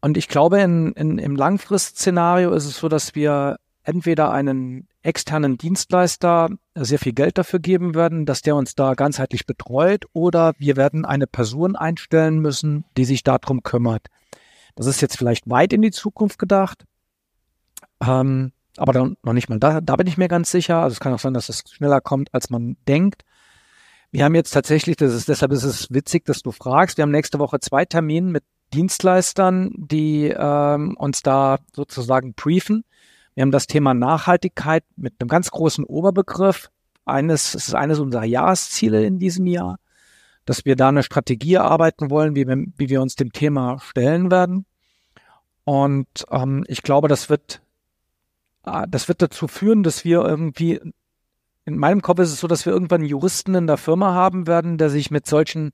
[0.00, 5.56] Und ich glaube, in, in, im Langfristszenario ist es so, dass wir entweder einen externen
[5.56, 10.76] Dienstleister sehr viel Geld dafür geben werden, dass der uns da ganzheitlich betreut, oder wir
[10.76, 14.06] werden eine Person einstellen müssen, die sich darum kümmert.
[14.76, 16.84] Das ist jetzt vielleicht weit in die Zukunft gedacht,
[18.06, 20.82] ähm, aber dann noch nicht mal da, da bin ich mir ganz sicher.
[20.82, 23.24] Also es kann auch sein, dass es schneller kommt, als man denkt.
[24.10, 27.10] Wir haben jetzt tatsächlich, das ist, deshalb ist es witzig, dass du fragst, wir haben
[27.10, 32.84] nächste Woche zwei Termine mit Dienstleistern, die ähm, uns da sozusagen briefen.
[33.34, 36.70] Wir haben das Thema Nachhaltigkeit mit einem ganz großen Oberbegriff.
[37.04, 39.78] Eines, es ist eines unserer Jahresziele in diesem Jahr,
[40.44, 44.30] dass wir da eine Strategie erarbeiten wollen, wie wir, wie wir uns dem Thema stellen
[44.30, 44.66] werden.
[45.64, 47.60] Und ähm, ich glaube, das wird,
[48.64, 50.80] äh, das wird dazu führen, dass wir irgendwie,
[51.64, 54.46] in meinem Kopf ist es so, dass wir irgendwann einen Juristen in der Firma haben
[54.46, 55.72] werden, der sich mit solchen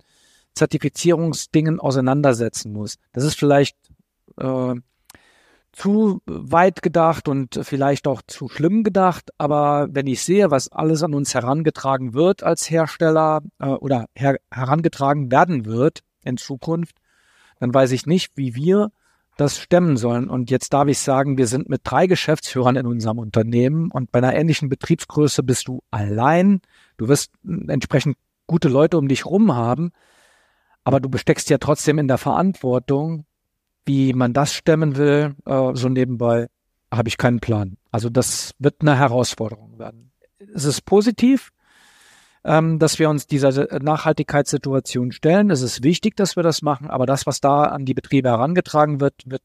[0.55, 2.97] Zertifizierungsdingen auseinandersetzen muss.
[3.13, 3.77] Das ist vielleicht
[4.39, 4.75] äh,
[5.73, 11.03] zu weit gedacht und vielleicht auch zu schlimm gedacht, aber wenn ich sehe, was alles
[11.03, 16.97] an uns herangetragen wird als Hersteller äh, oder her herangetragen werden wird in Zukunft,
[17.59, 18.93] dann weiß ich nicht, wie wir
[19.37, 20.31] das stemmen sollen.
[20.31, 24.19] Und jetzt darf ich sagen, wir sind mit drei Geschäftsführern in unserem Unternehmen und bei
[24.19, 26.61] einer ähnlichen Betriebsgröße bist du allein.
[26.99, 29.91] Du wirst entsprechend gute Leute um dich rum haben,
[30.85, 33.25] aber du besteckst ja trotzdem in der Verantwortung,
[33.85, 36.49] wie man das stemmen will, äh, so nebenbei
[36.93, 37.77] habe ich keinen Plan.
[37.91, 40.13] Also das wird eine Herausforderung werden.
[40.55, 41.51] Es ist positiv,
[42.45, 45.51] ähm, dass wir uns dieser Nachhaltigkeitssituation stellen.
[45.51, 49.01] Es ist wichtig, dass wir das machen, aber das, was da an die Betriebe herangetragen
[49.01, 49.43] wird, wird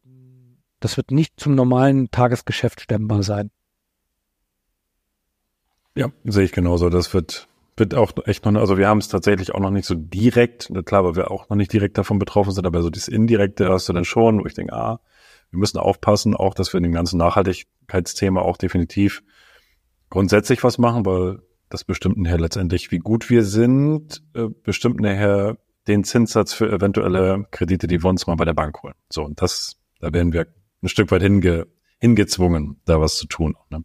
[0.80, 3.52] das wird nicht zum normalen Tagesgeschäft stemmbar sein.
[5.96, 6.90] Ja, sehe ich genauso.
[6.90, 7.49] Das wird
[7.80, 11.04] wird auch echt noch, also wir haben es tatsächlich auch noch nicht so direkt, klar,
[11.04, 13.94] weil wir auch noch nicht direkt davon betroffen sind, aber so das Indirekte hast du
[13.94, 15.00] dann schon, wo ich denke, ah,
[15.52, 19.24] wir müssen aufpassen, auch, dass wir in dem ganzen Nachhaltigkeitsthema auch definitiv
[20.10, 25.58] grundsätzlich was machen, weil das bestimmt nachher letztendlich, wie gut wir sind, äh, bestimmt nachher
[25.88, 28.96] den Zinssatz für eventuelle Kredite, die wir uns mal bei der Bank holen.
[29.10, 30.48] So, und das, da werden wir
[30.82, 31.68] ein Stück weit hinge,
[32.00, 33.56] hingezwungen, da was zu tun.
[33.70, 33.84] Ne?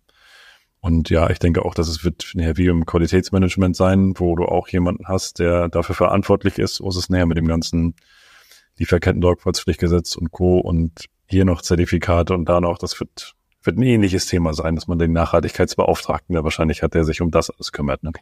[0.84, 4.44] Und ja, ich denke auch, dass es wird näher wie im Qualitätsmanagement sein, wo du
[4.44, 7.94] auch jemanden hast, der dafür verantwortlich ist, wo es näher mit dem ganzen
[8.76, 10.58] Lieferketten-Sorgfaltspflichtgesetz und Co.
[10.58, 13.32] und hier noch Zertifikate und da noch, das wird,
[13.62, 17.30] wird ein ähnliches Thema sein, dass man den Nachhaltigkeitsbeauftragten, der wahrscheinlich hat, der sich um
[17.30, 18.02] das alles kümmert.
[18.02, 18.12] Ne?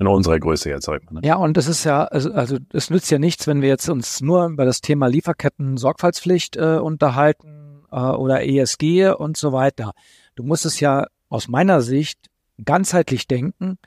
[0.00, 1.20] in unserer Größe jetzt, sag ich mal.
[1.20, 1.28] Ne?
[1.28, 4.22] Ja, und es ist ja, also, also es nützt ja nichts, wenn wir jetzt uns
[4.22, 9.92] nur über das Thema Lieferketten Sorgfaltspflicht äh, unterhalten äh, oder ESG und so weiter.
[10.36, 12.18] Du musst es ja aus meiner Sicht
[12.64, 13.78] ganzheitlich denken,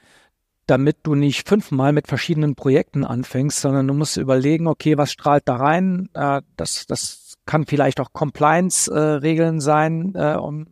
[0.67, 5.47] damit du nicht fünfmal mit verschiedenen Projekten anfängst, sondern du musst überlegen, okay, was strahlt
[5.47, 6.09] da rein?
[6.13, 10.67] Äh, das, das kann vielleicht auch Compliance-Regeln äh, sein, äh, um,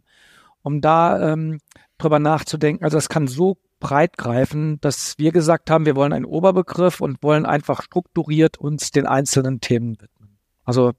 [0.61, 1.59] um da ähm,
[1.97, 2.83] drüber nachzudenken.
[2.83, 7.23] Also das kann so breit greifen, dass wir gesagt haben, wir wollen einen Oberbegriff und
[7.23, 10.37] wollen einfach strukturiert uns den einzelnen Themen widmen.
[10.63, 10.93] Also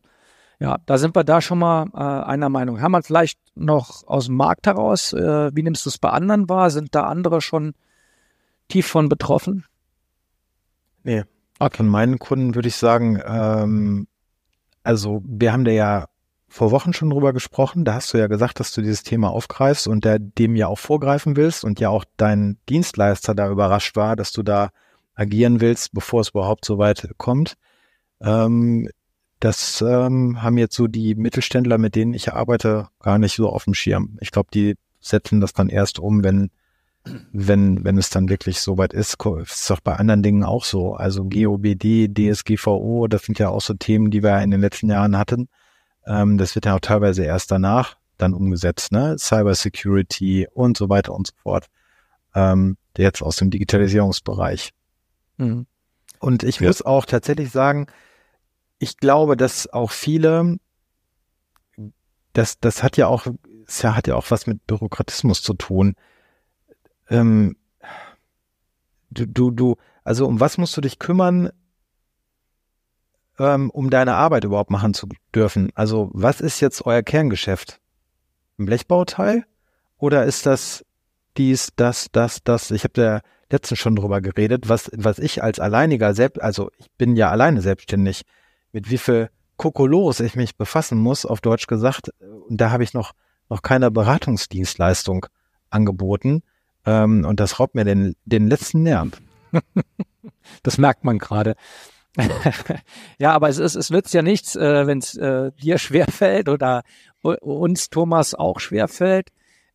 [0.60, 2.76] ja, da sind wir da schon mal äh, einer Meinung.
[2.76, 6.70] Hermann, vielleicht noch aus dem Markt heraus, äh, wie nimmst du es bei anderen wahr?
[6.70, 7.74] Sind da andere schon
[8.68, 9.64] tief von betroffen?
[11.02, 11.24] Nee.
[11.58, 11.78] Okay.
[11.78, 14.06] Von meinen Kunden würde ich sagen, ähm,
[14.82, 16.06] also wir haben da ja
[16.48, 17.86] vor Wochen schon drüber gesprochen.
[17.86, 20.78] Da hast du ja gesagt, dass du dieses Thema aufgreifst und der dem ja auch
[20.78, 24.70] vorgreifen willst und ja auch dein Dienstleister da überrascht war, dass du da
[25.14, 27.54] agieren willst, bevor es überhaupt so weit kommt.
[28.20, 28.88] Ähm,
[29.40, 33.64] das ähm, haben jetzt so die Mittelständler, mit denen ich arbeite, gar nicht so auf
[33.64, 34.18] dem Schirm.
[34.20, 36.50] Ich glaube, die setzen das dann erst um, wenn
[37.32, 39.16] wenn wenn es dann wirklich so weit ist.
[39.40, 40.94] Ist doch bei anderen Dingen auch so.
[40.94, 45.16] Also GOBD, DSGVO, das sind ja auch so Themen, die wir in den letzten Jahren
[45.16, 45.48] hatten.
[46.06, 49.16] Ähm, das wird ja auch teilweise erst danach dann umgesetzt, ne?
[49.18, 51.66] Cyber Security und so weiter und so fort.
[52.34, 54.72] Ähm, jetzt aus dem Digitalisierungsbereich.
[55.38, 55.66] Mhm.
[56.18, 56.66] Und ich ja.
[56.66, 57.86] muss auch tatsächlich sagen,
[58.80, 60.58] ich glaube, dass auch viele,
[62.32, 63.26] das, das hat ja auch,
[63.66, 65.94] es hat ja auch was mit Bürokratismus zu tun.
[67.10, 67.56] Ähm,
[69.10, 71.50] du, du, du, also um was musst du dich kümmern,
[73.38, 75.70] ähm, um deine Arbeit überhaupt machen zu dürfen?
[75.74, 77.80] Also was ist jetzt euer Kerngeschäft?
[78.58, 79.44] Ein Blechbauteil?
[79.98, 80.86] Oder ist das
[81.36, 82.70] dies, das, das, das?
[82.70, 83.20] Ich habe da
[83.50, 87.60] letztens schon drüber geredet, was, was ich als alleiniger, selbst, also ich bin ja alleine
[87.60, 88.24] selbstständig,
[88.72, 92.10] mit wie viel Kokolos ich mich befassen muss, auf Deutsch gesagt.
[92.48, 93.12] Und da habe ich noch,
[93.48, 95.26] noch keine Beratungsdienstleistung
[95.68, 96.42] angeboten.
[96.86, 99.20] Ähm, und das raubt mir den, den letzten Nerv.
[100.62, 101.56] das merkt man gerade.
[103.18, 106.82] ja, aber es, ist, es nützt ja nichts, äh, wenn es äh, dir schwerfällt oder
[107.22, 109.28] uns Thomas auch schwerfällt,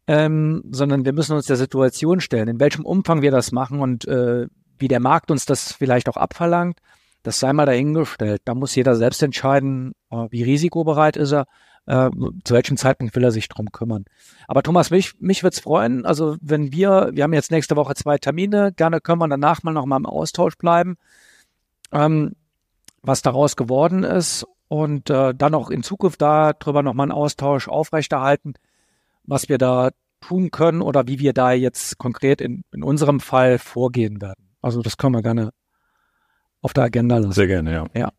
[0.07, 4.07] ähm, sondern wir müssen uns der Situation stellen, in welchem Umfang wir das machen und
[4.07, 6.79] äh, wie der Markt uns das vielleicht auch abverlangt
[7.25, 8.41] das sei mal dahingestellt.
[8.45, 11.47] Da muss jeder selbst entscheiden, äh, wie risikobereit ist er,
[11.87, 12.09] äh,
[12.43, 14.05] zu welchem Zeitpunkt will er sich drum kümmern.
[14.47, 17.95] Aber Thomas, mich, mich würde es freuen, also wenn wir, wir haben jetzt nächste Woche
[17.95, 20.97] zwei Termine, gerne können wir danach mal noch mal im Austausch bleiben,
[21.91, 22.33] ähm,
[23.01, 27.67] was daraus geworden ist und äh, dann auch in Zukunft darüber noch mal einen Austausch
[27.67, 28.53] aufrechterhalten,
[29.23, 29.89] was wir da
[30.21, 34.55] tun können oder wie wir da jetzt konkret in, in unserem Fall vorgehen werden.
[34.61, 35.51] Also das können wir gerne
[36.65, 37.31] auf der Agenda lassen.
[37.31, 37.85] Sehr gerne, ja.
[37.93, 38.11] Ja.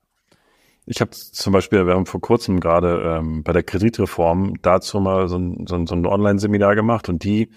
[0.86, 5.26] Ich habe zum Beispiel, wir haben vor kurzem gerade ähm, bei der Kreditreform dazu mal
[5.26, 7.50] so ein, so ein, so ein Online-Seminar gemacht und die,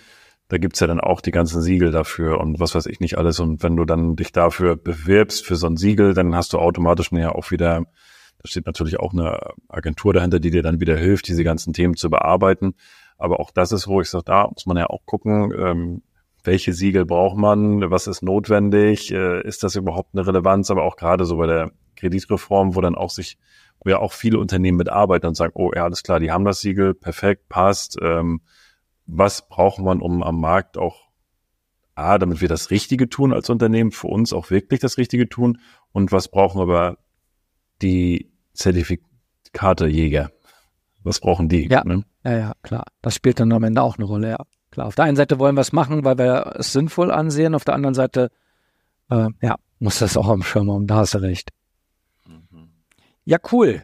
[0.47, 3.39] da gibt's ja dann auch die ganzen Siegel dafür und was weiß ich nicht alles.
[3.39, 7.11] Und wenn du dann dich dafür bewirbst für so ein Siegel, dann hast du automatisch
[7.11, 11.27] ja auch wieder, da steht natürlich auch eine Agentur dahinter, die dir dann wieder hilft,
[11.27, 12.73] diese ganzen Themen zu bearbeiten.
[13.19, 16.01] Aber auch das ist, wo ich sage, da muss man ja auch gucken, ähm,
[16.43, 20.95] welche Siegel braucht man, was ist notwendig, äh, ist das überhaupt eine Relevanz, aber auch
[20.95, 23.37] gerade so bei der Kreditreform, wo dann auch sich,
[23.83, 26.61] wo ja auch viele Unternehmen mitarbeiten und sagen, oh ja, alles klar, die haben das
[26.61, 27.97] Siegel, perfekt, passt.
[28.01, 28.41] Ähm,
[29.05, 31.09] was braucht man, um am Markt auch
[31.95, 35.59] A, damit wir das Richtige tun als Unternehmen, für uns auch wirklich das Richtige tun
[35.91, 36.97] und was brauchen aber
[37.81, 40.31] die Zertifikatejäger?
[41.03, 41.67] Was brauchen die?
[41.67, 42.05] Ja, ne?
[42.23, 42.85] ja, ja, klar.
[43.01, 44.37] Das spielt dann am Ende auch eine Rolle, ja.
[44.71, 47.65] Klar, auf der einen Seite wollen wir es machen, weil wir es sinnvoll ansehen, auf
[47.65, 48.31] der anderen Seite,
[49.09, 51.49] äh, ja, muss das auch am Schirm haben, da hast du recht.
[52.27, 52.69] Mhm.
[53.25, 53.83] Ja, cool.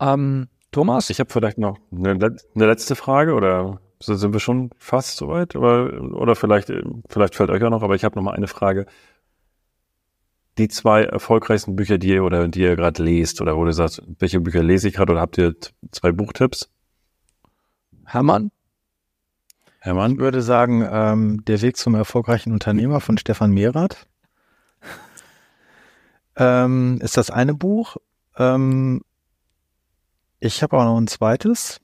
[0.00, 1.10] Ähm, Thomas?
[1.10, 5.56] Ich habe vielleicht noch eine, eine letzte Frage oder sind wir schon fast soweit?
[5.56, 6.72] Oder, oder vielleicht,
[7.08, 8.86] vielleicht fällt euch auch noch, aber ich habe noch mal eine Frage.
[10.58, 14.02] Die zwei erfolgreichsten Bücher, die ihr oder die ihr gerade lest, oder wo du sagst,
[14.18, 15.54] welche Bücher lese ich gerade oder habt ihr
[15.92, 16.70] zwei Buchtipps?
[18.04, 18.50] Hermann?
[19.86, 20.12] Hermann?
[20.14, 24.06] Ich würde sagen, ähm, Der Weg zum erfolgreichen Unternehmer von Stefan Mehrath.
[26.36, 27.96] ähm, ist das eine Buch.
[28.36, 29.02] Ähm,
[30.40, 31.80] ich habe auch noch ein zweites.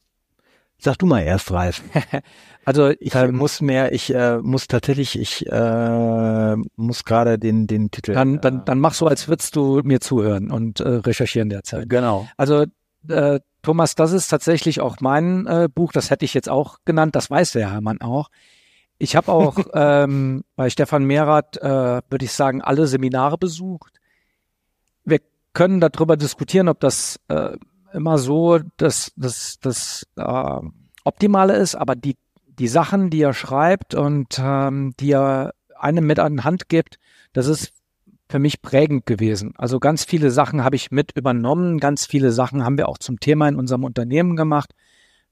[0.79, 1.81] Sag du mal erst, Ralf.
[2.65, 7.93] also ich ähm, muss mehr, ich äh, muss tatsächlich, ich äh, muss gerade den, den
[7.93, 8.15] Titel.
[8.15, 11.89] Dann, dann, äh, dann mach so, als würdest du mir zuhören und äh, recherchieren derzeit.
[11.89, 12.27] Genau.
[12.37, 12.67] Also
[13.09, 17.15] äh, Thomas, das ist tatsächlich auch mein äh, Buch, das hätte ich jetzt auch genannt,
[17.15, 18.29] das weiß der Hermann auch.
[18.99, 23.93] Ich habe auch ähm, bei Stefan Mehrath, äh, würde ich sagen, alle Seminare besucht.
[25.05, 25.21] Wir
[25.53, 27.57] können darüber diskutieren, ob das äh,
[27.93, 30.61] immer so dass das, das äh,
[31.05, 36.19] Optimale ist, aber die, die Sachen, die er schreibt und ähm, die er einem mit
[36.19, 36.99] an die Hand gibt,
[37.33, 37.73] das ist
[38.33, 39.53] für mich prägend gewesen.
[39.59, 43.21] Also ganz viele Sachen habe ich mit übernommen, ganz viele Sachen haben wir auch zum
[43.21, 44.71] Thema in unserem Unternehmen gemacht.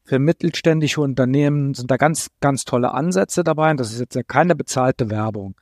[0.04, 3.70] Für mittelständische Unternehmen sind da ganz, ganz tolle Ansätze dabei.
[3.70, 5.54] Und das ist jetzt ja keine bezahlte Werbung.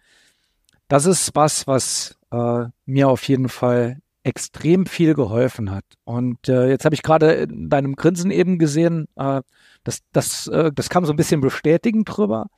[0.88, 5.84] Das ist was, was äh, mir auf jeden Fall extrem viel geholfen hat.
[6.02, 9.42] Und äh, jetzt habe ich gerade in deinem Grinsen eben gesehen, äh,
[9.84, 12.48] das, das, äh, das kam so ein bisschen bestätigend drüber.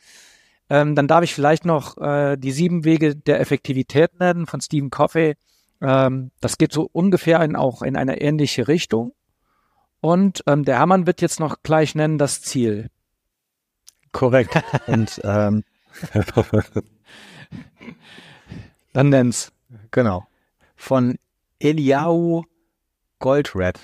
[0.71, 4.91] Ähm, dann darf ich vielleicht noch äh, die sieben Wege der Effektivität nennen von Stephen
[4.91, 5.35] Coffey.
[5.83, 9.13] Ähm, das geht so ungefähr in, auch in eine ähnliche Richtung.
[10.01, 12.89] Und ähm, der Hermann wird jetzt noch gleich nennen das Ziel.
[14.13, 14.63] Korrekt.
[14.87, 15.65] Und ähm,
[18.93, 19.53] dann nenn's.
[19.91, 20.27] Genau.
[20.77, 21.19] Von
[21.59, 22.45] Eliau
[23.19, 23.79] Goldred.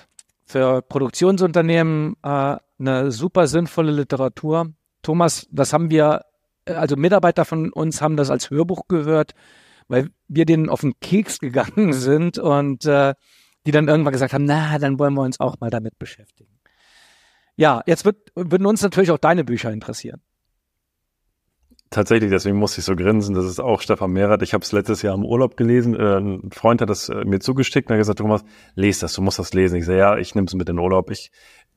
[0.45, 4.72] Für Produktionsunternehmen äh, eine super sinnvolle Literatur.
[5.03, 6.24] Thomas, das haben wir,
[6.66, 9.32] also Mitarbeiter von uns haben das als Hörbuch gehört,
[9.88, 13.14] weil wir denen auf den Keks gegangen sind und äh,
[13.66, 16.50] die dann irgendwann gesagt haben, na, dann wollen wir uns auch mal damit beschäftigen.
[17.56, 20.20] Ja, jetzt wird, würden uns natürlich auch deine Bücher interessieren.
[21.90, 23.34] Tatsächlich, deswegen musste ich so grinsen.
[23.34, 24.42] Das ist auch Stefan Mehrath.
[24.42, 25.94] Ich habe es letztes Jahr im Urlaub gelesen.
[25.94, 28.44] Äh, ein Freund hat das äh, mir zugestickt und hat gesagt, Thomas,
[28.74, 29.76] lese das, du musst das lesen.
[29.76, 31.10] Ich sage, ja, ich nehme es mit in den Urlaub.
[31.10, 31.30] Ich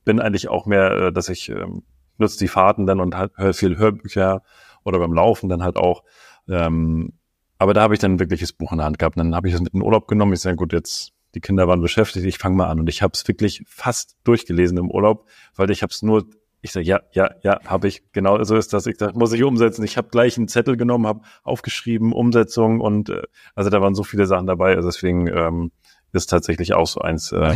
[0.04, 1.84] bin eigentlich auch mehr, äh, dass ich ähm,
[2.18, 4.42] nutze die Fahrten dann und höre viel Hörbücher
[4.84, 6.02] oder beim Laufen dann halt auch.
[6.48, 7.12] Ähm,
[7.58, 9.16] aber da habe ich dann ein wirkliches Buch in der Hand gehabt.
[9.16, 10.32] Und dann habe ich es mit in den Urlaub genommen.
[10.32, 12.80] Ich sage, gut, jetzt die Kinder waren beschäftigt, ich fange mal an.
[12.80, 16.26] Und ich habe es wirklich fast durchgelesen im Urlaub, weil ich habe es nur
[16.62, 18.02] ich sage, ja, ja, ja, habe ich.
[18.12, 18.86] Genau so ist das.
[18.86, 19.82] Ich sag, muss ich umsetzen.
[19.82, 23.22] Ich habe gleich einen Zettel genommen, habe aufgeschrieben, Umsetzung und äh,
[23.54, 24.76] also da waren so viele Sachen dabei.
[24.76, 25.72] Also deswegen ähm,
[26.12, 27.54] ist tatsächlich auch so eins äh,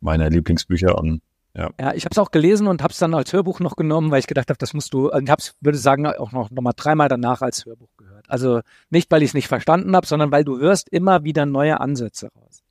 [0.00, 1.22] meiner Lieblingsbücher und
[1.56, 1.70] ja.
[1.80, 4.18] Ja, ich habe es auch gelesen und habe es dann als Hörbuch noch genommen, weil
[4.18, 7.08] ich gedacht habe, das musst du, ich habe würde sagen, auch noch, noch mal dreimal
[7.08, 8.26] danach als Hörbuch gehört.
[8.28, 11.80] Also nicht, weil ich es nicht verstanden habe, sondern weil du hörst immer wieder neue
[11.80, 12.62] Ansätze raus.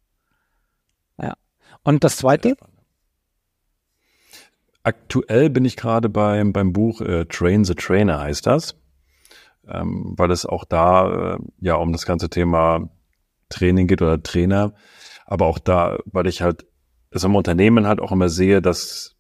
[1.20, 1.34] Ja.
[1.84, 2.58] Und das Zweite?
[4.84, 8.76] Aktuell bin ich gerade beim, beim Buch äh, Train the Trainer heißt das,
[9.68, 12.88] ähm, weil es auch da äh, ja um das ganze Thema
[13.50, 14.76] Training geht oder Trainer,
[15.26, 16.68] aber auch da, weil ich halt
[17.12, 19.16] es im Unternehmen halt auch immer sehe, dass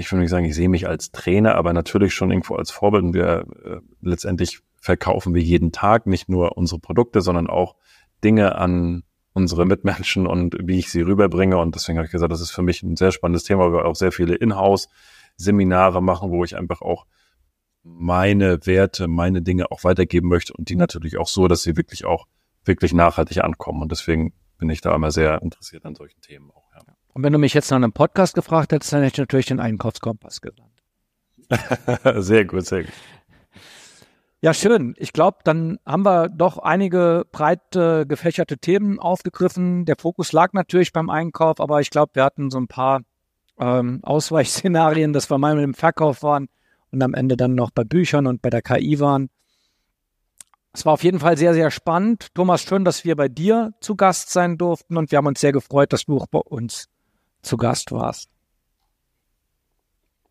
[0.00, 3.04] ich will nicht sagen, ich sehe mich als Trainer, aber natürlich schon irgendwo als Vorbild
[3.04, 7.76] und wir äh, letztendlich verkaufen wir jeden Tag nicht nur unsere Produkte, sondern auch
[8.24, 9.02] Dinge an
[9.32, 11.58] unsere Mitmenschen und wie ich sie rüberbringe.
[11.58, 13.84] Und deswegen habe ich gesagt, das ist für mich ein sehr spannendes Thema, weil wir
[13.84, 17.06] auch sehr viele Inhouse-Seminare machen, wo ich einfach auch
[17.82, 22.04] meine Werte, meine Dinge auch weitergeben möchte und die natürlich auch so, dass sie wirklich
[22.04, 22.26] auch
[22.64, 23.82] wirklich nachhaltig ankommen.
[23.82, 26.59] Und deswegen bin ich da immer sehr interessiert an solchen Themen auch.
[27.12, 29.60] Und wenn du mich jetzt nach einem Podcast gefragt hättest, dann hätte ich natürlich den
[29.60, 30.70] Einkaufskompass genannt.
[32.24, 32.92] sehr gut, sehr gut.
[34.42, 34.94] Ja, schön.
[34.96, 39.84] Ich glaube, dann haben wir doch einige breit äh, gefächerte Themen aufgegriffen.
[39.84, 43.02] Der Fokus lag natürlich beim Einkauf, aber ich glaube, wir hatten so ein paar
[43.58, 46.48] ähm, Ausweichszenarien, dass wir mal im Verkauf waren
[46.90, 49.28] und am Ende dann noch bei Büchern und bei der KI waren.
[50.72, 52.34] Es war auf jeden Fall sehr, sehr spannend.
[52.34, 55.52] Thomas, schön, dass wir bei dir zu Gast sein durften und wir haben uns sehr
[55.52, 56.88] gefreut, dass du auch bei uns
[57.42, 58.30] zu Gast warst.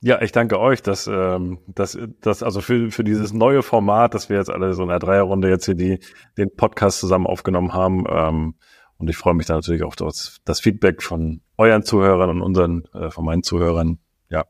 [0.01, 4.29] Ja, ich danke euch, dass, ähm, dass, dass also für, für dieses neue Format, dass
[4.29, 5.99] wir jetzt alle so in der Dreierrunde jetzt hier die,
[6.37, 8.05] den Podcast zusammen aufgenommen haben.
[8.09, 8.55] Ähm,
[8.97, 12.85] und ich freue mich da natürlich auch das, das Feedback von euren Zuhörern und unseren,
[12.93, 13.99] äh, von meinen Zuhörern.
[14.29, 14.45] Ja,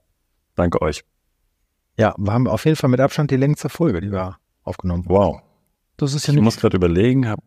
[0.55, 1.03] danke euch.
[1.97, 5.13] Ja, wir haben auf jeden Fall mit Abstand die längste Folge, die wir aufgenommen haben.
[5.15, 5.41] Wow.
[5.97, 7.41] Das ist ja Ich nicht muss gerade überlegen, habe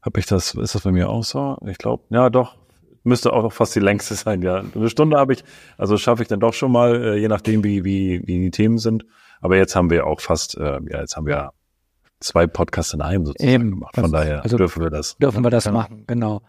[0.00, 1.58] hab ich das, ist das bei mir auch so?
[1.66, 2.56] Ich glaube, ja doch,
[3.04, 4.62] müsste auch noch fast die längste sein, ja.
[4.74, 5.44] Eine Stunde habe ich,
[5.78, 8.78] also schaffe ich dann doch schon mal, äh, je nachdem, wie, wie, wie die Themen
[8.78, 9.04] sind.
[9.40, 11.50] Aber jetzt haben wir auch fast, äh, ja, jetzt haben wir
[12.20, 13.70] zwei Podcasts in einem sozusagen Eben.
[13.70, 13.94] gemacht.
[13.94, 15.16] Von Also- daher also dürfen wir das.
[15.18, 15.78] dürfen wir das Genau.
[15.78, 16.42] machen, genau.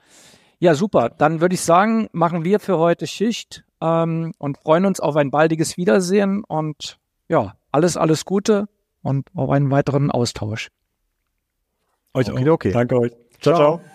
[0.59, 1.09] Ja, super.
[1.09, 5.31] Dann würde ich sagen, machen wir für heute Schicht ähm, und freuen uns auf ein
[5.31, 6.97] baldiges Wiedersehen und
[7.27, 8.67] ja, alles, alles Gute
[9.01, 10.69] und auf einen weiteren Austausch.
[12.13, 12.71] Euch Okay, okay.
[12.71, 13.11] Danke euch.
[13.41, 13.55] ciao.
[13.55, 13.77] Ciao.
[13.79, 13.92] ciao.